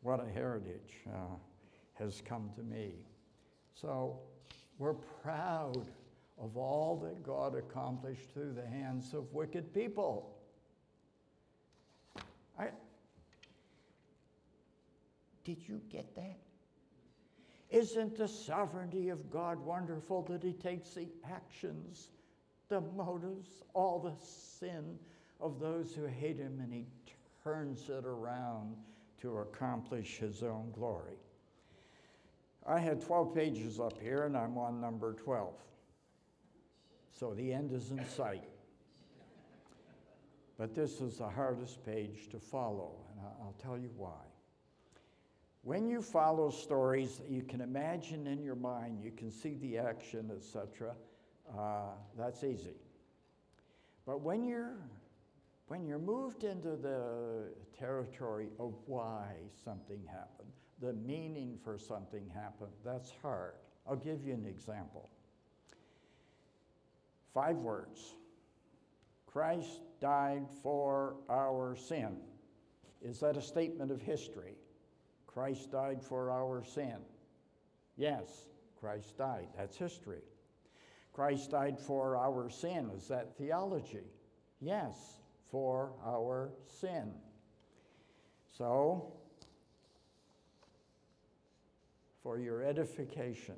What 0.02 0.20
a 0.24 0.31
heritage 0.31 0.94
uh, 1.09 1.37
has 1.94 2.22
come 2.24 2.50
to 2.57 2.62
me. 2.62 2.94
So 3.74 4.18
we're 4.78 4.94
proud 4.94 5.88
of 6.40 6.57
all 6.57 6.96
that 7.04 7.22
God 7.22 7.57
accomplished 7.57 8.31
through 8.33 8.52
the 8.52 8.66
hands 8.66 9.12
of 9.12 9.33
wicked 9.33 9.74
people. 9.74 10.37
I, 12.59 12.68
did 15.44 15.66
you 15.66 15.81
get 15.90 16.14
that? 16.14 16.38
Isn't 17.70 18.16
the 18.16 18.28
sovereignty 18.28 19.11
of 19.11 19.31
God 19.31 19.59
wonderful 19.59 20.22
that 20.22 20.42
He 20.42 20.52
takes 20.52 20.90
the 20.90 21.09
actions, 21.31 22.09
the 22.68 22.81
motives, 22.81 23.62
all 23.74 23.98
the 23.98 24.14
sin 24.59 24.98
of 25.40 25.61
those 25.61 25.94
who 25.94 26.07
hate 26.07 26.38
Him 26.38 26.61
and 26.62 26.72
He 26.72 26.87
turns 27.42 27.88
it 27.88 28.05
around 28.05 28.77
to 29.20 29.38
accomplish 29.38 30.18
His 30.18 30.42
own 30.42 30.70
glory? 30.72 31.18
I 32.66 32.79
had 32.79 33.01
12 33.01 33.35
pages 33.35 33.81
up 33.81 34.01
here 34.01 34.24
and 34.24 34.37
I'm 34.37 34.59
on 34.59 34.81
number 34.81 35.14
12. 35.14 35.55
So 37.18 37.35
the 37.35 37.53
end 37.53 37.72
is 37.72 37.90
in 37.90 38.07
sight. 38.07 38.44
But 40.59 40.74
this 40.74 41.01
is 41.01 41.18
the 41.18 41.29
hardest 41.29 41.85
page 41.87 42.29
to 42.31 42.41
follow, 42.41 42.97
and 43.11 43.24
I'll 43.41 43.55
tell 43.62 43.78
you 43.78 43.91
why. 43.97 44.24
When 45.62 45.89
you 45.89 46.03
follow 46.03 46.51
stories 46.51 47.18
that 47.18 47.30
you 47.30 47.43
can 47.43 47.61
imagine 47.61 48.26
in 48.26 48.43
your 48.43 48.57
mind, 48.57 49.01
you 49.03 49.12
can 49.12 49.30
see 49.30 49.55
the 49.55 49.78
action, 49.78 50.30
etc., 50.34 50.95
uh, 51.57 51.91
that's 52.16 52.43
easy. 52.43 52.76
But 54.05 54.20
when 54.20 54.45
you're 54.45 54.76
when 55.69 55.87
you're 55.87 55.99
moved 55.99 56.45
into 56.45 56.77
the 56.77 57.53
territory 57.79 58.49
of 58.59 58.75
why 58.87 59.35
something 59.64 60.01
happened, 60.07 60.49
the 60.81 60.95
meaning 60.95 61.59
for 61.62 61.79
something 61.79 62.27
happened, 62.35 62.73
that's 62.85 63.12
hard. 63.23 63.53
I'll 63.87 63.97
give 63.97 64.25
you 64.25 64.33
an 64.33 64.47
example. 64.47 65.11
Five 67.35 67.57
words 67.57 68.14
Christ 69.27 69.81
died 70.01 70.47
for 70.62 71.16
our 71.29 71.77
sin. 71.77 72.16
Is 73.03 73.21
that 73.21 73.37
a 73.37 73.43
statement 73.43 73.91
of 73.91 74.01
history? 74.01 74.55
Christ 75.27 75.71
died 75.71 76.03
for 76.03 76.31
our 76.31 76.64
sin. 76.64 76.97
Yes, 77.97 78.47
Christ 78.81 79.16
died. 79.19 79.49
That's 79.57 79.77
history. 79.77 80.23
Christ 81.12 81.51
died 81.51 81.79
for 81.79 82.16
our 82.16 82.49
sin. 82.49 82.91
Is 82.97 83.07
that 83.09 83.37
theology? 83.37 84.07
Yes, 84.61 85.18
for 85.51 85.92
our 86.05 86.51
sin. 86.80 87.12
So, 88.57 89.12
for 92.22 92.38
your 92.38 92.62
edification 92.62 93.55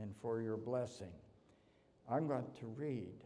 and 0.00 0.14
for 0.20 0.40
your 0.40 0.56
blessing, 0.56 1.12
I'm 2.10 2.26
going 2.26 2.44
to 2.60 2.66
read 2.66 3.24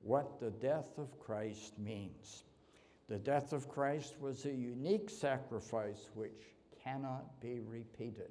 what 0.00 0.40
the 0.40 0.50
death 0.50 0.98
of 0.98 1.18
Christ 1.20 1.78
means. 1.78 2.44
The 3.08 3.18
death 3.18 3.52
of 3.52 3.68
Christ 3.68 4.14
was 4.20 4.44
a 4.44 4.52
unique 4.52 5.10
sacrifice 5.10 6.08
which 6.14 6.54
cannot 6.82 7.40
be 7.40 7.60
repeated. 7.60 8.30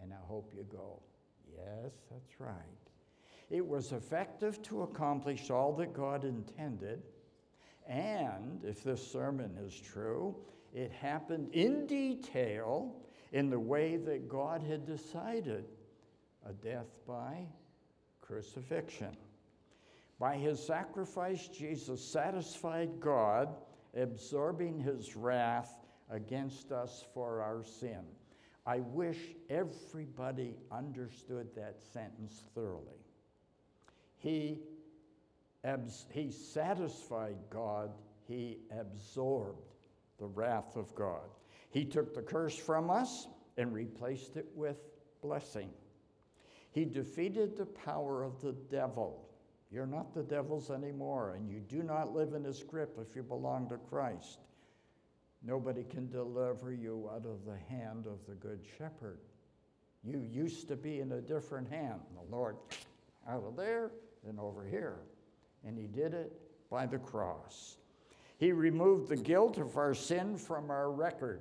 And 0.00 0.12
I 0.12 0.26
hope 0.26 0.52
you 0.56 0.64
go, 0.64 1.00
yes, 1.48 1.92
that's 2.10 2.40
right. 2.40 2.54
It 3.50 3.64
was 3.64 3.92
effective 3.92 4.62
to 4.62 4.82
accomplish 4.82 5.50
all 5.50 5.72
that 5.74 5.92
God 5.92 6.24
intended. 6.24 7.02
And 7.88 8.62
if 8.64 8.82
this 8.82 9.06
sermon 9.06 9.56
is 9.64 9.78
true, 9.78 10.36
it 10.74 10.92
happened 10.92 11.50
in 11.52 11.86
detail 11.86 12.96
in 13.32 13.50
the 13.50 13.58
way 13.58 13.96
that 13.96 14.28
God 14.28 14.62
had 14.62 14.86
decided 14.86 15.64
a 16.46 16.52
death 16.52 16.98
by 17.06 17.46
crucifixion. 18.20 19.16
By 20.18 20.36
his 20.36 20.64
sacrifice, 20.64 21.48
Jesus 21.48 22.02
satisfied 22.02 23.00
God, 23.00 23.56
absorbing 23.96 24.78
his 24.78 25.16
wrath 25.16 25.74
against 26.10 26.72
us 26.72 27.04
for 27.12 27.40
our 27.42 27.64
sin. 27.64 28.04
I 28.64 28.78
wish 28.80 29.18
everybody 29.50 30.56
understood 30.70 31.48
that 31.56 31.80
sentence 31.92 32.44
thoroughly. 32.54 33.02
He, 34.18 34.60
abs- 35.64 36.06
he 36.10 36.30
satisfied 36.30 37.36
God, 37.50 37.92
he 38.26 38.58
absorbed 38.70 39.74
the 40.18 40.26
wrath 40.26 40.76
of 40.76 40.94
God. 40.94 41.28
He 41.70 41.84
took 41.84 42.14
the 42.14 42.22
curse 42.22 42.56
from 42.56 42.90
us 42.90 43.26
and 43.56 43.72
replaced 43.72 44.36
it 44.36 44.48
with 44.54 44.78
blessing. 45.22 45.70
He 46.70 46.84
defeated 46.84 47.56
the 47.56 47.66
power 47.66 48.22
of 48.22 48.40
the 48.40 48.52
devil 48.52 49.28
you're 49.72 49.86
not 49.86 50.12
the 50.12 50.22
devil's 50.22 50.70
anymore, 50.70 51.32
and 51.34 51.48
you 51.48 51.60
do 51.60 51.82
not 51.82 52.12
live 52.12 52.34
in 52.34 52.44
his 52.44 52.62
grip 52.62 52.98
if 53.00 53.16
you 53.16 53.22
belong 53.22 53.70
to 53.70 53.78
Christ. 53.78 54.40
Nobody 55.42 55.82
can 55.82 56.10
deliver 56.10 56.74
you 56.74 57.08
out 57.12 57.24
of 57.24 57.46
the 57.46 57.56
hand 57.74 58.06
of 58.06 58.18
the 58.28 58.34
Good 58.34 58.60
Shepherd. 58.76 59.18
You 60.04 60.18
used 60.30 60.68
to 60.68 60.76
be 60.76 61.00
in 61.00 61.12
a 61.12 61.22
different 61.22 61.70
hand. 61.70 62.00
The 62.14 62.36
Lord, 62.36 62.56
out 63.26 63.44
of 63.44 63.56
there 63.56 63.92
and 64.28 64.38
over 64.38 64.62
here. 64.62 64.98
And 65.66 65.78
He 65.78 65.86
did 65.86 66.14
it 66.14 66.32
by 66.70 66.86
the 66.86 66.98
cross. 66.98 67.76
He 68.38 68.52
removed 68.52 69.08
the 69.08 69.16
guilt 69.16 69.58
of 69.58 69.76
our 69.76 69.94
sin 69.94 70.36
from 70.36 70.70
our 70.70 70.90
record. 70.90 71.40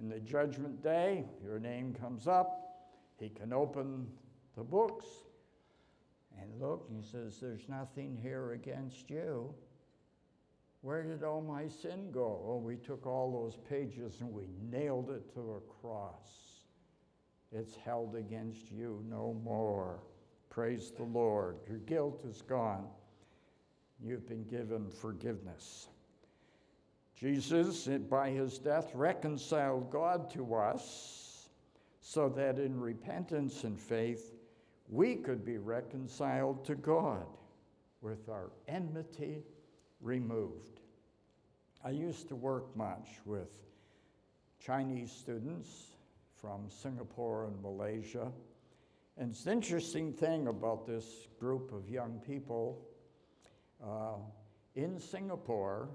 In 0.00 0.08
the 0.08 0.20
judgment 0.20 0.82
day, 0.82 1.24
your 1.42 1.58
name 1.58 1.94
comes 1.94 2.26
up. 2.26 2.62
He 3.18 3.28
can 3.28 3.52
open 3.52 4.06
the 4.56 4.64
books 4.64 5.06
and 6.40 6.60
look, 6.60 6.88
he 6.90 7.02
says, 7.02 7.38
There's 7.40 7.68
nothing 7.68 8.18
here 8.20 8.52
against 8.52 9.10
you. 9.10 9.54
Where 10.82 11.02
did 11.02 11.24
all 11.24 11.40
my 11.40 11.68
sin 11.68 12.10
go? 12.12 12.44
Oh, 12.46 12.58
we 12.58 12.76
took 12.76 13.06
all 13.06 13.32
those 13.32 13.56
pages 13.68 14.20
and 14.20 14.32
we 14.32 14.44
nailed 14.70 15.10
it 15.10 15.32
to 15.34 15.54
a 15.54 15.80
cross. 15.80 16.28
It's 17.50 17.74
held 17.76 18.14
against 18.14 18.70
you 18.70 19.02
no 19.08 19.36
more. 19.42 20.00
Praise 20.56 20.90
the 20.96 21.02
Lord. 21.02 21.58
Your 21.68 21.80
guilt 21.80 22.24
is 22.26 22.40
gone. 22.40 22.86
You've 24.02 24.26
been 24.26 24.44
given 24.44 24.88
forgiveness. 24.88 25.88
Jesus, 27.14 27.86
by 28.08 28.30
his 28.30 28.56
death, 28.56 28.90
reconciled 28.94 29.90
God 29.90 30.30
to 30.30 30.54
us 30.54 31.50
so 32.00 32.30
that 32.30 32.58
in 32.58 32.80
repentance 32.80 33.64
and 33.64 33.78
faith, 33.78 34.32
we 34.88 35.16
could 35.16 35.44
be 35.44 35.58
reconciled 35.58 36.64
to 36.64 36.74
God 36.74 37.26
with 38.00 38.30
our 38.30 38.50
enmity 38.66 39.42
removed. 40.00 40.80
I 41.84 41.90
used 41.90 42.28
to 42.28 42.34
work 42.34 42.74
much 42.74 43.10
with 43.26 43.50
Chinese 44.58 45.12
students 45.12 45.88
from 46.40 46.70
Singapore 46.70 47.44
and 47.44 47.60
Malaysia. 47.60 48.32
And 49.18 49.30
it's 49.30 49.46
an 49.46 49.52
interesting 49.52 50.12
thing 50.12 50.48
about 50.48 50.86
this 50.86 51.28
group 51.40 51.72
of 51.72 51.88
young 51.88 52.20
people. 52.26 52.86
Uh, 53.82 54.16
in 54.74 55.00
Singapore, 55.00 55.88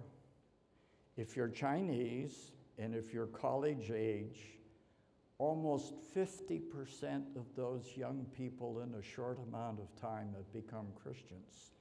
if 1.18 1.36
you're 1.36 1.50
Chinese 1.50 2.52
and 2.80 2.96
if 2.96 3.14
you're 3.14 3.28
college 3.28 3.92
age, 3.92 4.58
almost 5.38 5.94
50% 6.16 7.36
of 7.36 7.46
those 7.56 7.86
young 7.96 8.26
people 8.36 8.82
in 8.82 8.96
a 8.96 9.04
short 9.04 9.40
amount 9.48 9.80
of 9.80 9.96
time 10.02 10.30
have 10.36 10.52
become 10.52 10.88
Christians. 10.96 11.74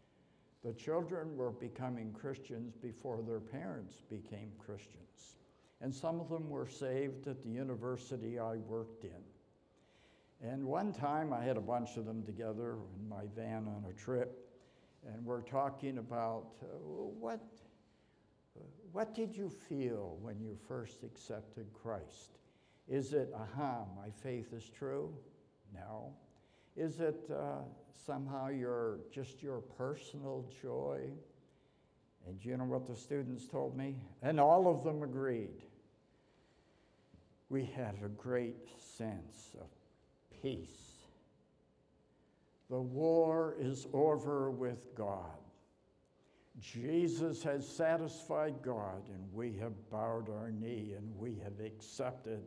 The 0.63 0.75
children 0.75 1.37
were 1.39 1.53
becoming 1.53 2.13
Christians 2.13 2.75
before 2.75 3.23
their 3.23 3.41
parents 3.41 4.03
became 4.11 4.51
Christians. 4.59 5.37
And 5.81 5.95
some 5.95 6.21
of 6.21 6.29
them 6.29 6.51
were 6.51 6.69
saved 6.69 7.29
at 7.29 7.43
the 7.43 7.49
university 7.49 8.39
I 8.39 8.57
worked 8.57 9.05
in. 9.05 9.23
And 10.43 10.65
one 10.65 10.93
time 10.93 11.33
I 11.33 11.43
had 11.45 11.57
a 11.59 11.61
bunch 11.61 11.97
of 11.97 12.07
them 12.07 12.23
together 12.23 12.77
in 12.99 13.09
my 13.09 13.25
van 13.37 13.67
on 13.67 13.85
a 13.91 13.93
trip, 13.93 14.49
and 15.07 15.25
we're 15.25 15.43
talking 15.43 15.99
about 15.99 16.47
uh, 16.63 16.67
what, 16.67 17.41
what 18.93 19.15
did 19.15 19.37
you 19.37 19.51
feel 19.51 20.17
when 20.23 20.41
you 20.41 20.57
first 20.67 21.03
accepted 21.05 21.67
Christ? 21.75 22.39
Is 22.89 23.13
it, 23.13 23.33
aha, 23.35 23.85
my 23.97 24.11
faith 24.23 24.53
is 24.55 24.69
true? 24.71 25.13
No. 25.75 26.15
Is 26.75 27.01
it 27.01 27.31
uh, 27.31 27.63
somehow 28.07 28.49
your, 28.49 29.01
just 29.13 29.43
your 29.43 29.61
personal 29.61 30.47
joy? 30.63 31.03
And 32.27 32.43
you 32.45 32.57
know 32.57 32.65
what 32.65 32.87
the 32.87 32.97
students 32.97 33.47
told 33.47 33.77
me? 33.77 33.97
And 34.23 34.41
all 34.41 34.69
of 34.69 34.85
them 34.85 35.03
agreed. 35.03 35.63
We 37.51 37.65
had 37.65 37.97
a 38.05 38.09
great 38.09 38.69
sense 38.79 39.55
of 39.61 39.67
peace. 40.43 40.91
The 42.69 42.81
war 42.81 43.57
is 43.59 43.87
over 43.93 44.51
with 44.51 44.95
God. 44.95 45.39
Jesus 46.61 47.43
has 47.43 47.67
satisfied 47.67 48.55
God, 48.63 49.09
and 49.09 49.33
we 49.33 49.57
have 49.59 49.73
bowed 49.91 50.29
our 50.29 50.51
knee 50.51 50.95
and 50.97 51.17
we 51.17 51.39
have 51.43 51.59
accepted 51.65 52.43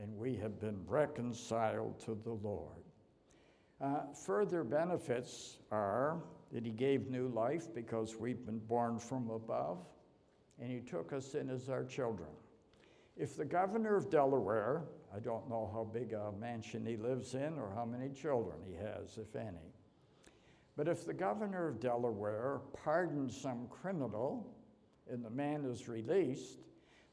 and 0.00 0.14
we 0.16 0.36
have 0.36 0.60
been 0.60 0.78
reconciled 0.86 1.98
to 2.00 2.18
the 2.22 2.32
Lord. 2.32 2.82
Uh, 3.80 4.12
further 4.12 4.62
benefits 4.62 5.58
are 5.72 6.22
that 6.52 6.64
He 6.64 6.70
gave 6.70 7.08
new 7.08 7.28
life 7.28 7.74
because 7.74 8.16
we've 8.16 8.44
been 8.44 8.58
born 8.58 8.98
from 8.98 9.30
above, 9.30 9.78
and 10.60 10.70
He 10.70 10.80
took 10.80 11.12
us 11.12 11.34
in 11.34 11.50
as 11.50 11.68
our 11.68 11.84
children. 11.84 12.28
If 13.16 13.36
the 13.36 13.44
governor 13.44 13.96
of 13.96 14.10
Delaware, 14.10 14.82
I 15.16 15.20
don't 15.20 15.48
know 15.48 15.70
how 15.72 15.84
big 15.84 16.12
a 16.12 16.30
mansion 16.38 16.84
he 16.84 16.96
lives 16.96 17.34
in 17.34 17.58
or 17.58 17.72
how 17.74 17.86
many 17.86 18.10
children 18.10 18.58
he 18.66 18.74
has, 18.74 19.16
if 19.16 19.34
any, 19.34 19.72
but 20.76 20.88
if 20.88 21.06
the 21.06 21.14
governor 21.14 21.68
of 21.68 21.80
Delaware 21.80 22.60
pardons 22.84 23.34
some 23.34 23.66
criminal 23.70 24.54
and 25.10 25.24
the 25.24 25.30
man 25.30 25.64
is 25.64 25.88
released, 25.88 26.58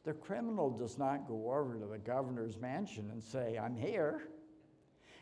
the 0.04 0.12
criminal 0.12 0.70
does 0.70 0.97
not 0.97 1.30
go 1.30 1.54
over 1.54 1.80
to 1.80 1.86
the 1.86 1.97
governor's 1.97 2.60
mansion 2.60 3.10
and 3.12 3.24
say, 3.24 3.58
I'm 3.58 3.78
here, 3.78 4.28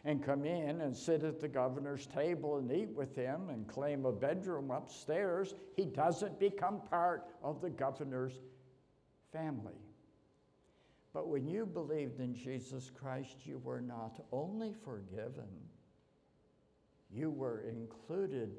and 0.03 0.23
come 0.23 0.43
in 0.43 0.81
and 0.81 0.97
sit 0.97 1.23
at 1.23 1.39
the 1.39 1.47
governor's 1.47 2.07
table 2.07 2.57
and 2.57 2.71
eat 2.71 2.89
with 2.89 3.15
him 3.15 3.49
and 3.49 3.67
claim 3.67 4.05
a 4.05 4.11
bedroom 4.11 4.71
upstairs. 4.71 5.53
He 5.75 5.85
doesn't 5.85 6.39
become 6.39 6.81
part 6.89 7.27
of 7.43 7.61
the 7.61 7.69
governor's 7.69 8.39
family. 9.31 9.75
But 11.13 11.27
when 11.27 11.47
you 11.47 11.65
believed 11.65 12.19
in 12.19 12.33
Jesus 12.33 12.89
Christ, 12.89 13.37
you 13.45 13.59
were 13.63 13.81
not 13.81 14.23
only 14.31 14.73
forgiven, 14.85 15.49
you 17.13 17.29
were 17.29 17.61
included 17.61 18.55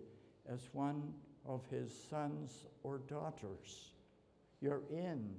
as 0.51 0.69
one 0.73 1.15
of 1.47 1.65
his 1.71 1.93
sons 2.11 2.65
or 2.83 2.99
daughters. 3.09 3.93
You're 4.61 4.83
in 4.91 5.31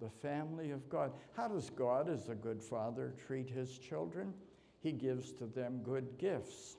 the 0.00 0.08
family 0.08 0.70
of 0.70 0.88
God. 0.88 1.12
How 1.36 1.48
does 1.48 1.70
God, 1.70 2.08
as 2.08 2.28
a 2.28 2.34
good 2.34 2.62
father, 2.62 3.14
treat 3.26 3.48
his 3.48 3.78
children? 3.78 4.32
He 4.80 4.92
gives 4.92 5.32
to 5.32 5.46
them 5.46 5.80
good 5.84 6.18
gifts. 6.18 6.76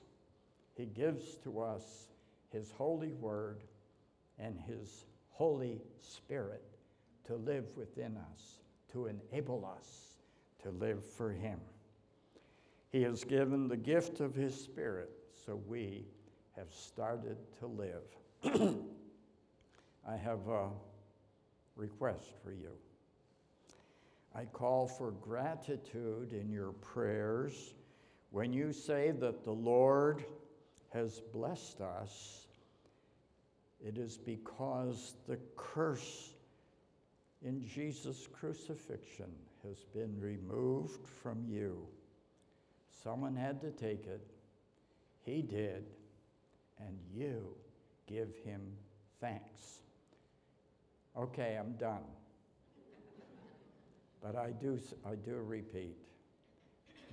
He 0.76 0.86
gives 0.86 1.36
to 1.44 1.60
us 1.60 2.08
his 2.50 2.72
holy 2.72 3.12
word 3.12 3.62
and 4.38 4.58
his 4.58 5.06
Holy 5.30 5.80
Spirit 6.00 6.62
to 7.26 7.36
live 7.36 7.76
within 7.76 8.16
us, 8.16 8.60
to 8.94 9.06
enable 9.06 9.68
us 9.76 10.14
to 10.62 10.70
live 10.70 11.04
for 11.04 11.32
him. 11.32 11.60
He 12.90 13.02
has 13.02 13.24
given 13.24 13.66
the 13.66 13.76
gift 13.76 14.20
of 14.20 14.34
his 14.34 14.54
Spirit, 14.54 15.10
so 15.44 15.60
we 15.66 16.06
have 16.56 16.72
started 16.72 17.36
to 17.58 17.66
live. 17.66 18.04
I 20.08 20.16
have 20.16 20.46
a 20.46 20.68
request 21.74 22.34
for 22.44 22.52
you. 22.52 22.70
I 24.32 24.44
call 24.44 24.86
for 24.86 25.10
gratitude 25.10 26.32
in 26.32 26.48
your 26.50 26.72
prayers 26.72 27.74
when 28.30 28.52
you 28.52 28.72
say 28.72 29.10
that 29.18 29.44
the 29.44 29.52
Lord 29.52 30.24
has 30.92 31.20
blessed 31.32 31.80
us. 31.80 32.46
It 33.84 33.98
is 33.98 34.18
because 34.18 35.14
the 35.26 35.38
curse 35.56 36.33
in 37.44 37.64
Jesus' 37.66 38.26
crucifixion 38.32 39.30
has 39.62 39.84
been 39.94 40.18
removed 40.18 41.06
from 41.22 41.44
you. 41.46 41.86
Someone 43.02 43.36
had 43.36 43.60
to 43.60 43.70
take 43.70 44.06
it. 44.06 44.26
He 45.24 45.42
did. 45.42 45.84
And 46.80 46.98
you 47.14 47.46
give 48.08 48.28
him 48.44 48.60
thanks. 49.20 49.80
Okay, 51.16 51.56
I'm 51.60 51.74
done. 51.74 52.02
But 54.22 54.36
I 54.36 54.50
do, 54.50 54.80
I 55.06 55.14
do 55.14 55.36
repeat 55.36 55.96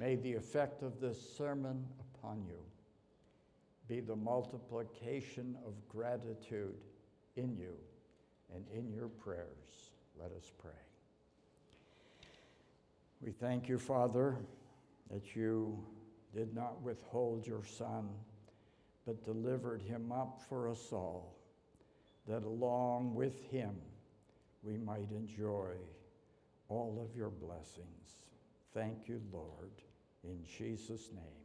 may 0.02 0.16
the 0.16 0.34
effect 0.34 0.82
of 0.82 1.00
this 1.00 1.18
sermon 1.38 1.86
upon 2.16 2.44
you 2.48 2.58
be 3.88 4.00
the 4.00 4.16
multiplication 4.16 5.56
of 5.66 5.74
gratitude 5.88 6.74
in 7.36 7.56
you 7.56 7.76
and 8.56 8.66
in 8.74 8.92
your 8.92 9.10
prayers. 9.10 9.91
Let 10.22 10.32
us 10.34 10.52
pray. 10.62 10.72
We 13.22 13.32
thank 13.32 13.68
you, 13.68 13.80
Father, 13.80 14.38
that 15.10 15.36
you 15.36 15.84
did 16.34 16.54
not 16.54 16.82
withhold 16.82 17.46
your 17.48 17.64
Son, 17.64 18.10
but 19.06 19.24
delivered 19.26 19.82
him 19.82 20.12
up 20.12 20.40
for 20.48 20.70
us 20.70 20.90
all, 20.92 21.36
that 22.28 22.44
along 22.44 23.16
with 23.16 23.50
him 23.50 23.76
we 24.64 24.78
might 24.78 25.10
enjoy 25.12 25.74
all 26.70 27.04
of 27.04 27.16
your 27.18 27.30
blessings. 27.30 28.26
Thank 28.74 29.08
you, 29.08 29.22
Lord, 29.34 29.72
in 30.24 30.44
Jesus' 30.58 31.10
name. 31.14 31.41